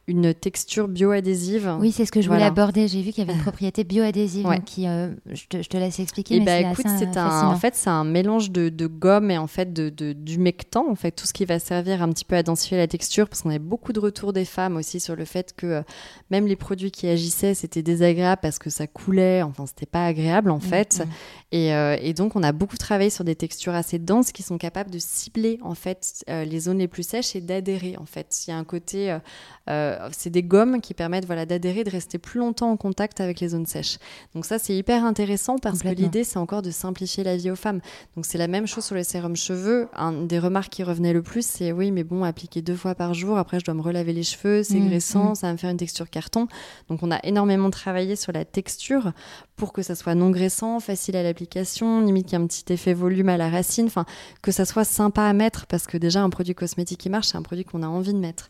[0.08, 1.78] une texture bioadhésive.
[1.80, 2.88] Oui, c'est ce que je voulais aborder.
[2.88, 4.48] J'ai vu qu'il y avait une propriété bioadhésive.
[4.66, 6.36] Qui, je, te, laisse expliquer.
[6.36, 9.30] Et eh bah, ben, écoute, c'est un, en fait, c'est un mélange de, de, gomme
[9.30, 12.10] et en fait de, de d'humectant, en fait, tout ce qui va servir servir un
[12.10, 15.02] petit peu à densifier la texture parce qu'on avait beaucoup de retours des femmes aussi
[15.02, 15.82] sur le fait que euh,
[16.32, 20.52] même les produits qui agissaient, c'était désagréable parce que ça coulait, enfin c'était pas agréable
[20.52, 21.00] en mm, fait.
[21.00, 21.10] Mm.
[21.56, 24.90] Euh, et, donc on a beaucoup travaillé sur des textures assez denses qui sont capables
[24.90, 28.44] de cibler en fait euh, les zones les plus sèches et d'adhérer en fait.
[28.46, 29.18] Il y a un côté,
[30.12, 33.50] c'est des gommes qui permettent voilà d'adhérer, de rester plus longtemps en contact avec les
[33.50, 33.98] zones sèches.
[34.34, 37.58] Donc ça c'est hyper intéressant parce que l'idée c'est encore de simplifier la vie aux
[37.58, 37.82] femmes.
[38.16, 39.90] Donc c'est la même chose sur les sérums cheveux.
[39.96, 43.14] Un des remarques qui revenait le plus c'est oui, mais bon, appliquer deux fois par
[43.14, 45.36] jour, après je dois me relaver les cheveux, c'est mmh, graissant, mmh.
[45.36, 46.48] ça va me faire une texture carton.
[46.90, 49.14] Donc on a énormément travaillé sur la texture
[49.56, 52.72] pour que ça soit non graissant, facile à l'application, limite qu'il y ait un petit
[52.74, 54.06] effet volume à la racine, enfin
[54.42, 57.38] que ça soit sympa à mettre parce que déjà un produit cosmétique qui marche, c'est
[57.38, 58.50] un produit qu'on a envie de mettre.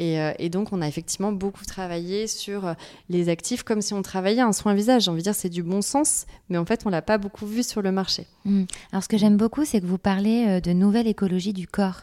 [0.00, 2.74] Euh, et, donc, on a effectivement beaucoup travaillé sur euh,
[3.08, 5.04] les actifs comme si on travaillait un soin visage.
[5.04, 7.46] J'ai envie de dire, c'est du bon sens, mais en fait, on l'a pas beaucoup
[7.46, 8.26] vu sur le marché.
[8.44, 8.64] Mmh.
[8.92, 12.02] Alors, ce que j'aime beaucoup, c'est que vous parlez euh, de nouvelle écologie du corps.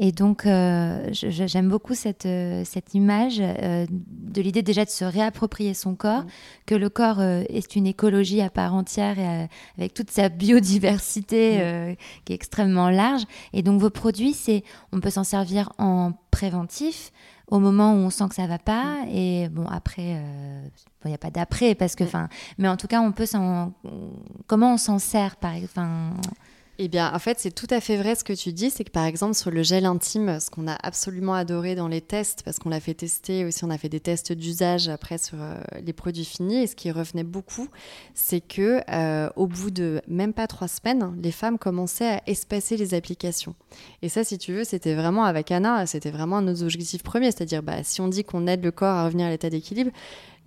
[0.00, 5.04] Et donc, euh, j'aime beaucoup cette, euh, cette image euh, de l'idée déjà de se
[5.04, 6.28] réapproprier son corps, mm.
[6.66, 11.96] que le corps est une écologie à part entière et, avec toute sa biodiversité mm.
[12.24, 13.22] qui est extrêmement large.
[13.52, 17.12] Et donc, vos produits, c'est, on peut s'en servir en préventif
[17.48, 19.04] au moment où on sent que ça va pas.
[19.04, 19.08] Mm.
[19.08, 20.22] Et bon, après,
[21.04, 23.72] il n'y a pas d'après, parce que, enfin, mais en tout cas, on peut s'en.
[24.46, 25.88] Comment on s'en sert, par exemple
[26.80, 28.70] eh bien, en fait, c'est tout à fait vrai ce que tu dis.
[28.70, 32.00] C'est que par exemple, sur le gel intime, ce qu'on a absolument adoré dans les
[32.00, 35.38] tests, parce qu'on l'a fait tester aussi, on a fait des tests d'usage après sur
[35.40, 36.62] euh, les produits finis.
[36.62, 37.68] Et ce qui revenait beaucoup,
[38.14, 42.76] c'est que euh, au bout de même pas trois semaines, les femmes commençaient à espacer
[42.76, 43.56] les applications.
[44.02, 47.02] Et ça, si tu veux, c'était vraiment avec Anna, c'était vraiment un de nos objectifs
[47.02, 47.32] premiers.
[47.32, 49.90] C'est-à-dire, bah, si on dit qu'on aide le corps à revenir à l'état d'équilibre,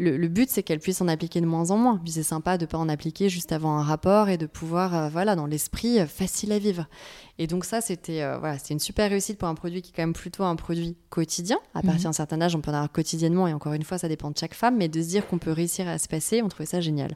[0.01, 1.97] le, but, c'est qu'elle puisse en appliquer de moins en moins.
[2.03, 4.95] Puis c'est sympa de ne pas en appliquer juste avant un rapport et de pouvoir,
[4.95, 6.87] euh, voilà, dans l'esprit, euh, facile à vivre.
[7.41, 10.03] Et donc ça, c'était euh, voilà, une super réussite pour un produit qui est quand
[10.03, 11.57] même plutôt un produit quotidien.
[11.73, 12.03] À partir mhm.
[12.03, 14.37] d'un certain âge, on peut en avoir quotidiennement, et encore une fois, ça dépend de
[14.37, 16.81] chaque femme, mais de se dire qu'on peut réussir à se passer, on trouvait ça
[16.81, 17.15] génial.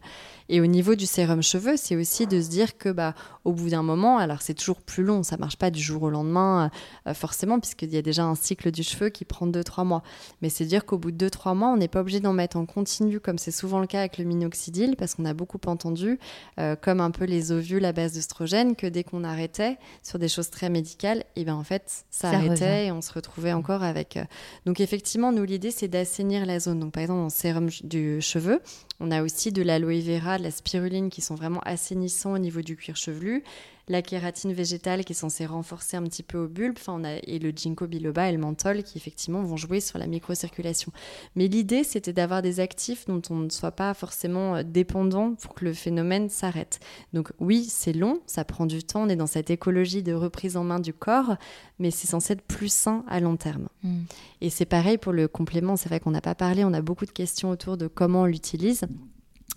[0.50, 3.14] Et au niveau du sérum cheveux, c'est aussi de se dire que bah,
[3.44, 6.10] au bout d'un moment, alors c'est toujours plus long, ça marche pas du jour au
[6.10, 6.72] lendemain,
[7.08, 10.02] euh, forcément, puisqu'il y a déjà un cycle du cheveu qui prend 2-3 mois.
[10.42, 12.66] Mais c'est dire qu'au bout de 2-3 mois, on n'est pas obligé d'en mettre en
[12.66, 16.18] continu, comme c'est souvent le cas avec le minoxidil, parce qu'on a beaucoup entendu,
[16.60, 20.20] euh, comme un peu les ovules à base d'œstrogène, que dès qu'on arrêtait, sur sur
[20.20, 22.88] des choses très médicales, et ben en fait, ça, Ça arrêtait revient.
[22.88, 24.16] et on se retrouvait encore avec.
[24.16, 24.24] euh,
[24.66, 26.80] Donc effectivement, nous l'idée c'est d'assainir la zone.
[26.80, 28.62] Donc par exemple, en sérum du cheveu,
[29.02, 32.62] on a aussi de l'aloe vera, de la spiruline qui sont vraiment assainissants au niveau
[32.62, 33.44] du cuir chevelu.
[33.88, 37.14] La kératine végétale qui est censée renforcer un petit peu au bulbe, enfin, on a,
[37.24, 40.92] et le ginkgo biloba et le menthol qui effectivement vont jouer sur la microcirculation.
[41.36, 45.54] Mais l'idée c'était d'avoir des actifs dont on ne soit pas forcément euh, dépendant pour
[45.54, 46.80] que le phénomène s'arrête.
[47.14, 50.58] Donc oui, c'est long, ça prend du temps, on est dans cette écologie de reprise
[50.58, 51.36] en main du corps,
[51.80, 53.68] mais c'est censé être plus sain à long terme.
[53.84, 54.04] Mm.
[54.42, 57.06] Et c'est pareil pour le complément, c'est vrai qu'on n'a pas parlé, on a beaucoup
[57.06, 58.86] de questions autour de comment on l'utilise.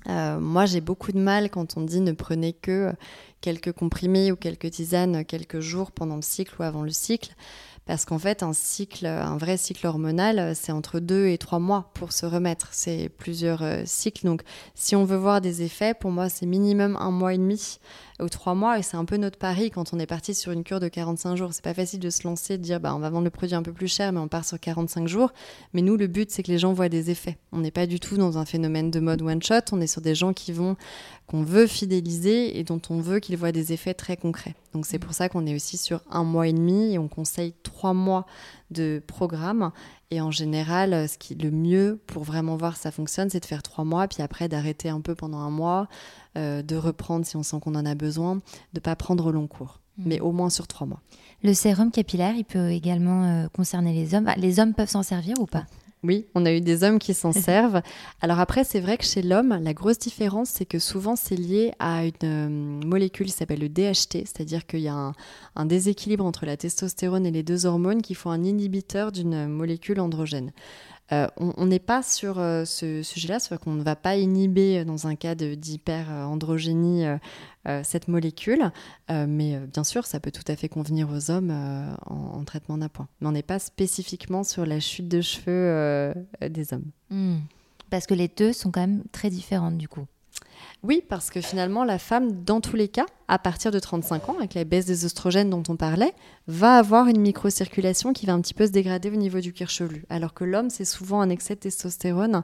[0.09, 2.93] Euh, moi, j'ai beaucoup de mal quand on dit ne prenez que
[3.41, 7.35] quelques comprimés ou quelques tisanes quelques jours pendant le cycle ou avant le cycle.
[7.89, 11.91] Parce qu'en fait, un cycle, un vrai cycle hormonal, c'est entre deux et trois mois
[11.95, 12.69] pour se remettre.
[12.73, 14.27] C'est plusieurs euh, cycles.
[14.27, 14.43] Donc,
[14.75, 17.79] si on veut voir des effets, pour moi, c'est minimum un mois et demi
[18.23, 18.79] ou trois mois.
[18.79, 21.37] Et c'est un peu notre pari quand on est parti sur une cure de 45
[21.37, 21.53] jours.
[21.53, 23.63] C'est pas facile de se lancer, de dire, bah, on va vendre le produit un
[23.63, 25.33] peu plus cher, mais on part sur 45 jours.
[25.73, 27.39] Mais nous, le but, c'est que les gens voient des effets.
[27.53, 29.61] On n'est pas du tout dans un phénomène de mode one shot.
[29.73, 30.77] On est sur des gens qui vont,
[31.27, 34.55] qu'on veut fidéliser et dont on veut qu'ils voient des effets très concrets.
[34.75, 37.55] Donc, c'est pour ça qu'on est aussi sur un mois et demi et on conseille
[37.63, 38.27] trois mois
[38.71, 39.73] de programme.
[40.11, 43.45] Et en général, ce qui le mieux pour vraiment voir si ça fonctionne, c'est de
[43.45, 45.87] faire trois mois, puis après d'arrêter un peu pendant un mois,
[46.37, 48.41] euh, de reprendre si on sent qu'on en a besoin,
[48.73, 50.03] de pas prendre au long cours, Mm.
[50.07, 51.03] mais au moins sur trois mois.
[51.43, 54.29] Le sérum capillaire, il peut également euh, concerner les hommes.
[54.29, 55.67] Ah, Les hommes peuvent s'en servir ou pas?
[56.05, 57.83] Oui, on a eu des hommes qui s'en servent.
[58.21, 61.73] Alors après, c'est vrai que chez l'homme, la grosse différence, c'est que souvent c'est lié
[61.79, 62.49] à une euh,
[62.87, 65.13] molécule qui s'appelle le DHT, c'est-à-dire qu'il y a un,
[65.57, 70.01] un déséquilibre entre la testostérone et les deux hormones qui font un inhibiteur d'une molécule
[70.01, 70.53] androgène.
[71.13, 74.85] Euh, on n'est pas sur euh, ce sujet-là, c'est-à-dire qu'on ne va pas inhiber euh,
[74.85, 78.71] dans un cas d'hyper-androgénie euh, cette molécule,
[79.11, 81.51] mais bien sûr, ça peut tout à fait convenir aux hommes
[82.07, 83.09] en, en traitement d'appoint.
[83.21, 86.91] Mais on n'est pas spécifiquement sur la chute de cheveux des hommes.
[87.11, 87.41] Hmm.
[87.91, 90.07] Parce que les deux sont quand même très différentes du coup.
[90.85, 94.37] Oui, parce que finalement, la femme, dans tous les cas, à partir de 35 ans,
[94.39, 96.15] avec la baisse des oestrogènes dont on parlait,
[96.47, 99.71] va avoir une microcirculation qui va un petit peu se dégrader au niveau du cuir
[99.71, 100.05] chevelu.
[100.09, 102.43] Alors que l'homme, c'est souvent un excès de testostérone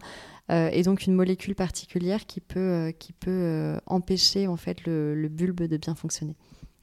[0.51, 2.93] euh, et donc une molécule particulière qui peut, euh,
[3.28, 6.37] euh, empêcher en fait le bulbe de bien fonctionner.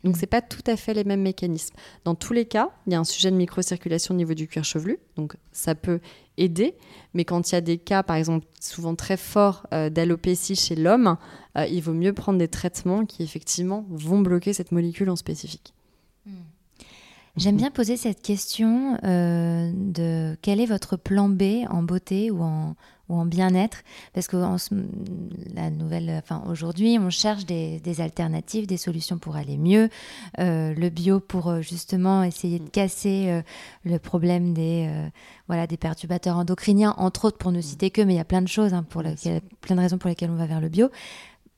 [0.03, 1.75] Donc c'est pas tout à fait les mêmes mécanismes.
[2.05, 4.63] Dans tous les cas, il y a un sujet de microcirculation au niveau du cuir
[4.63, 5.99] chevelu, donc ça peut
[6.37, 6.75] aider.
[7.13, 10.75] Mais quand il y a des cas, par exemple, souvent très forts euh, d'alopécie chez
[10.75, 11.17] l'homme,
[11.57, 15.73] euh, il vaut mieux prendre des traitements qui effectivement vont bloquer cette molécule en spécifique.
[17.37, 22.43] J'aime bien poser cette question euh, de quel est votre plan B en beauté ou
[22.43, 22.75] en,
[23.07, 23.83] ou en bien-être?
[24.13, 24.57] Parce que en
[25.55, 29.87] la nouvelle, enfin aujourd'hui, on cherche des, des alternatives, des solutions pour aller mieux.
[30.39, 33.41] Euh, le bio pour euh, justement essayer de casser euh,
[33.85, 34.89] le problème des,
[35.47, 38.41] voilà, des perturbateurs endocriniens, entre autres pour ne citer que, mais il y a plein
[38.41, 40.89] de choses, hein, pour lesquelles- plein de raisons pour lesquelles on va vers le bio.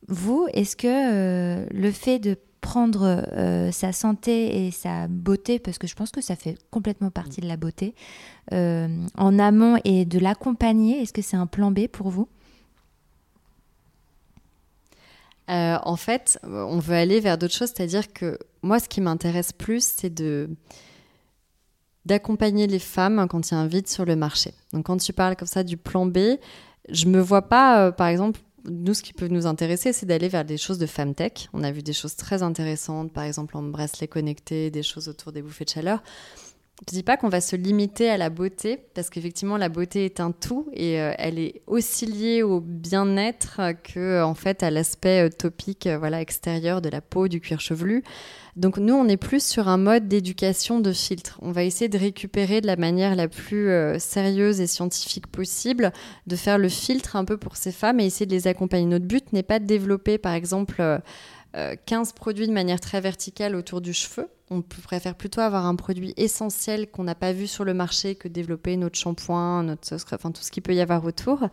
[0.07, 5.85] Vous, est-ce que le fait de prendre euh, sa santé et sa beauté, parce que
[5.85, 7.93] je pense que ça fait complètement partie de la beauté,
[8.53, 12.29] euh, en amont et de l'accompagner, est-ce que c'est un plan B pour vous?
[15.49, 19.51] Euh, en fait, on veut aller vers d'autres choses, c'est-à-dire que moi, ce qui m'intéresse
[19.51, 20.49] plus, c'est de
[22.05, 24.53] d'accompagner les femmes quand il y a un vide sur le marché.
[24.73, 26.17] Donc, quand tu parles comme ça du plan B,
[26.89, 30.45] je me vois pas, par exemple, nous, ce qui peut nous intéresser, c'est d'aller vers
[30.45, 31.49] des choses de femtech.
[31.53, 35.31] On a vu des choses très intéressantes, par exemple en bracelet connecté, des choses autour
[35.31, 36.01] des bouffées de chaleur.
[36.89, 40.19] Je dis pas qu'on va se limiter à la beauté, parce qu'effectivement la beauté est
[40.19, 44.71] un tout et euh, elle est aussi liée au bien-être que euh, en fait à
[44.71, 48.03] l'aspect euh, topique, voilà extérieur de la peau, du cuir chevelu.
[48.57, 51.39] Donc nous, on est plus sur un mode d'éducation de filtre.
[51.41, 55.91] On va essayer de récupérer de la manière la plus sérieuse et scientifique possible,
[56.27, 58.85] de faire le filtre un peu pour ces femmes et essayer de les accompagner.
[58.85, 60.83] Notre but n'est pas de développer, par exemple,
[61.85, 64.27] 15 produits de manière très verticale autour du cheveu.
[64.49, 68.27] On préfère plutôt avoir un produit essentiel qu'on n'a pas vu sur le marché que
[68.27, 71.47] développer notre shampoing, notre enfin tout ce qu'il peut y avoir autour.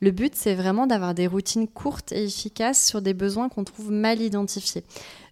[0.00, 3.90] Le but, c'est vraiment d'avoir des routines courtes et efficaces sur des besoins qu'on trouve
[3.90, 4.84] mal identifiés.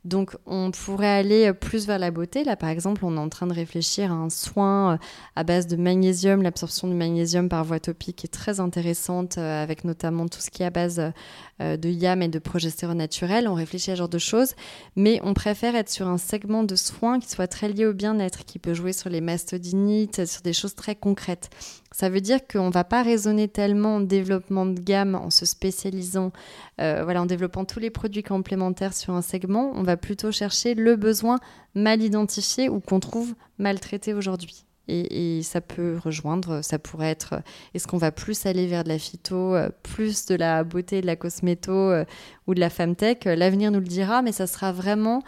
[0.04, 2.44] Donc, on pourrait aller plus vers la beauté.
[2.44, 4.96] Là, par exemple, on est en train de réfléchir à un soin euh,
[5.36, 6.42] à base de magnésium.
[6.42, 10.62] L'absorption du magnésium par voie topique est très intéressante, euh, avec notamment tout ce qui
[10.62, 11.12] est à base
[11.60, 13.48] euh, de YAM et de progestérone naturel.
[13.48, 14.54] On réfléchit à ce genre de choses,
[14.96, 17.92] mais on préfère être sur un segment de soins soin qui soit très lié au
[17.92, 21.50] bien-être, qui peut jouer sur les mastodinites, sur des choses très concrètes.
[21.94, 25.46] Ça veut dire qu'on ne va pas raisonner tellement en développement de gamme en se
[25.46, 26.32] spécialisant,
[26.80, 29.70] euh, voilà, en développant tous les produits complémentaires sur un segment.
[29.76, 31.38] On va plutôt chercher le besoin
[31.76, 34.64] mal identifié ou qu'on trouve maltraité aujourd'hui.
[34.88, 37.40] Et, ça peut rejoindre, ça pourrait être,
[37.74, 41.06] est-ce qu'on va plus aller vers de la phyto, euh, plus de la beauté, de
[41.06, 42.04] la cosméto euh,
[42.48, 43.18] ou de la tech?
[43.24, 45.22] L'avenir nous le dira, mais ça sera vraiment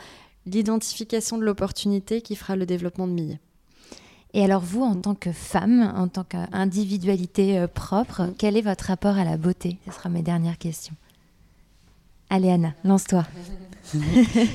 [0.46, 3.38] l'identification de l'opportunité qui fera le développement de Millet.
[4.36, 8.84] Et alors vous, en tant que femme, en tant qu'individualité euh, propre, quel est votre
[8.84, 9.78] rapport à la beauté?
[9.86, 10.94] Ce sera mes dernières questions.
[12.28, 13.24] Allez Anna, lance-toi.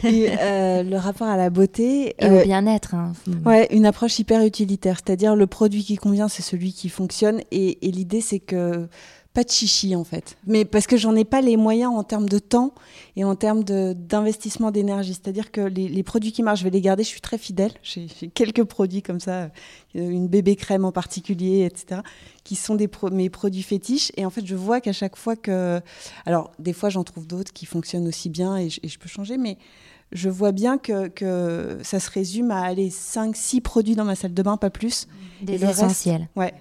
[0.04, 2.96] Euh, le rapport à la beauté et au euh, bien-être.
[2.96, 3.14] Hein.
[3.46, 7.40] Ouais, une approche hyper utilitaire, c'est-à-dire le produit qui convient, c'est celui qui fonctionne.
[7.50, 8.90] et l'idée, c'est que
[9.34, 10.38] pas de chichi en fait.
[10.46, 12.74] Mais parce que j'en ai pas les moyens en termes de temps
[13.16, 15.14] et en termes d'investissement d'énergie.
[15.14, 17.04] C'est-à-dire que les, produits qui marchent, je vais les garder.
[17.04, 17.72] Je suis très fidèle.
[17.82, 19.50] J'ai quelques produits comme ça, euh,
[19.94, 22.02] une bébé crème en particulier, etc.,
[22.44, 24.12] qui sont des mes produits fétiches.
[24.18, 25.80] Et en fait, je vois qu'à chaque fois que,
[26.26, 29.58] alors des fois j'en trouve d'autres qui fonctionnent aussi bien et je, peux changer, mais
[30.12, 34.16] je vois bien que, que, ça se résume à aller 5 six produits dans ma
[34.16, 35.08] salle de bain, pas plus.
[35.42, 36.28] Des essentiels.
[36.36, 36.54] ouais.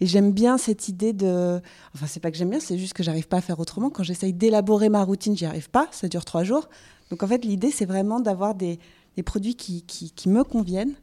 [0.00, 1.60] Et j'aime bien cette idée de.
[1.94, 3.90] Enfin, c'est pas que j'aime bien, c'est juste que j'arrive pas à faire autrement.
[3.90, 5.88] Quand j'essaye d'élaborer ma routine, j'y arrive pas.
[5.90, 6.68] Ça dure trois jours.
[7.10, 8.78] Donc en fait, l'idée, c'est vraiment d'avoir des,
[9.24, 10.94] produits qui, qui, me conviennent,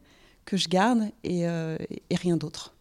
[0.45, 1.77] que je garde et, euh,
[2.09, 2.74] et rien d'autre.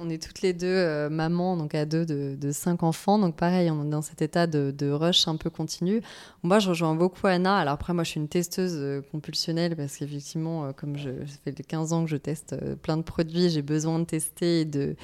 [0.00, 3.18] On, est toutes les deux euh, mamans, donc à deux de, cinq enfants.
[3.18, 6.00] Donc pareil, on est dans cet état de, rush un peu continu.
[6.42, 7.58] Moi, je rejoins beaucoup Anna.
[7.58, 11.36] Alors après, moi, je suis une testeuse euh, compulsionnelle parce qu'effectivement, euh, comme je, ça
[11.44, 14.96] fait 15 ans que je teste plein de produits, j'ai besoin de tester et de,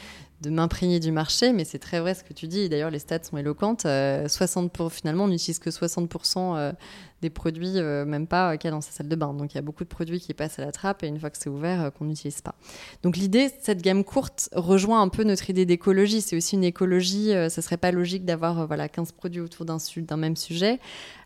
[0.43, 2.68] de m'imprégner du marché, mais c'est très vrai ce que tu dis.
[2.68, 3.86] D'ailleurs, les stats sont éloquentes.
[4.26, 6.74] 60 pour, finalement, on n'utilise que 60%
[7.22, 9.32] des produits, même pas qu'il y a dans sa salle de bain.
[9.32, 11.30] Donc, il y a beaucoup de produits qui passent à la trappe et une fois
[11.30, 12.55] que c'est ouvert, qu'on n'utilise pas.
[13.03, 16.20] Donc, l'idée, cette gamme courte, rejoint un peu notre idée d'écologie.
[16.20, 19.40] C'est aussi une écologie, Ce euh, ça serait pas logique d'avoir euh, voilà 15 produits
[19.40, 20.80] autour d'un même sujet.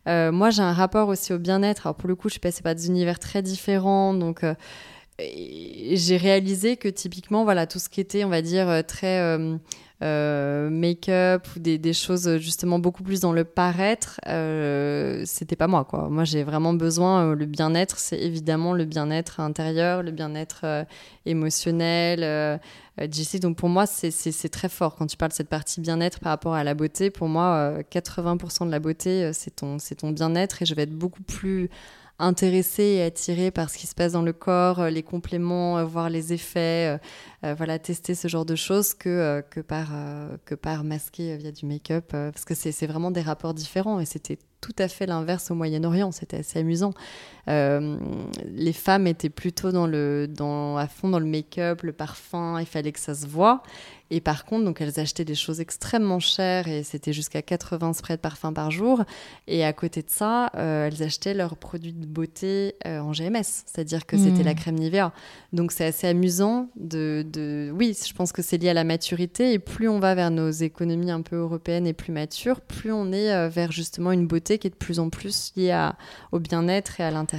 [0.06, 1.86] Euh, moi, j'ai un rapport aussi au bien-être.
[1.86, 4.44] Alors pour le coup, je suis passée par des univers très différents, donc
[5.18, 9.20] j'ai réalisé que typiquement, voilà, tout ce qui était, on va dire, très
[10.02, 15.86] euh, make-up ou des, choses justement beaucoup plus dans le paraître, euh, c'était pas moi
[15.86, 16.10] quoi.
[16.10, 20.84] Moi j'ai vraiment besoin, euh, le bien-être, c'est évidemment le bien-être intérieur, le bien-être
[21.24, 22.60] émotionnel.
[22.98, 26.30] JC, donc pour moi c'est très fort quand tu parles de cette partie bien-être par
[26.30, 27.10] rapport à la beauté.
[27.10, 31.70] Pour moi, 80% de la beauté c'est ton bien-être et je vais être beaucoup plus
[32.18, 35.84] intéressé et attiré par ce qui se passe dans le corps, euh, les compléments, euh,
[35.84, 36.98] voir les effets,
[37.44, 39.88] euh, voilà, tester ce genre de choses que, que, par,
[40.44, 44.38] que par masquer via du make-up, parce que c'est vraiment des rapports différents et c'était
[44.60, 46.92] tout à fait l'inverse au Moyen-Orient, c'était assez amusant.
[47.46, 52.66] Les femmes étaient plutôt dans le, dans, à fond dans le make-up, le parfum, il
[52.66, 53.62] fallait que ça se voit.
[54.10, 58.16] Et par contre, donc elles achetaient des choses extrêmement chères et c'était jusqu'à 80 sprays
[58.16, 59.02] de parfum par jour.
[59.48, 63.42] Et à côté de ça, euh, elles achetaient leurs produits de beauté euh, en GMS,
[63.42, 64.56] c'est-à-dire que c'était la hmm.
[64.56, 65.12] crème Nivea.
[65.52, 69.52] Donc c'est assez amusant de, de, Oui, je pense que c'est lié à la maturité
[69.52, 73.12] et plus on va vers nos économies un peu européennes et plus matures, plus on
[73.12, 75.96] est euh, vers justement une beauté qui est de plus en plus liée à,
[76.30, 77.35] au bien-être et à l'intérieur.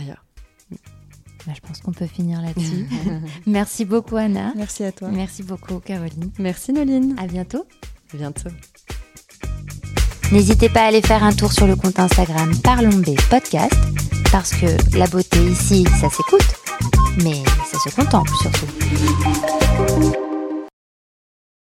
[1.45, 2.87] Bah, je pense qu'on peut finir là-dessus.
[3.45, 4.53] Merci beaucoup Anna.
[4.55, 5.09] Merci à toi.
[5.09, 6.31] Merci beaucoup Caroline.
[6.39, 7.15] Merci Noline.
[7.17, 7.65] À bientôt.
[8.13, 8.49] À bientôt.
[10.31, 13.73] N'hésitez pas à aller faire un tour sur le compte Instagram Parlons B Podcast
[14.31, 16.47] parce que la beauté ici, ça s'écoute,
[17.23, 18.67] mais ça se contemple surtout.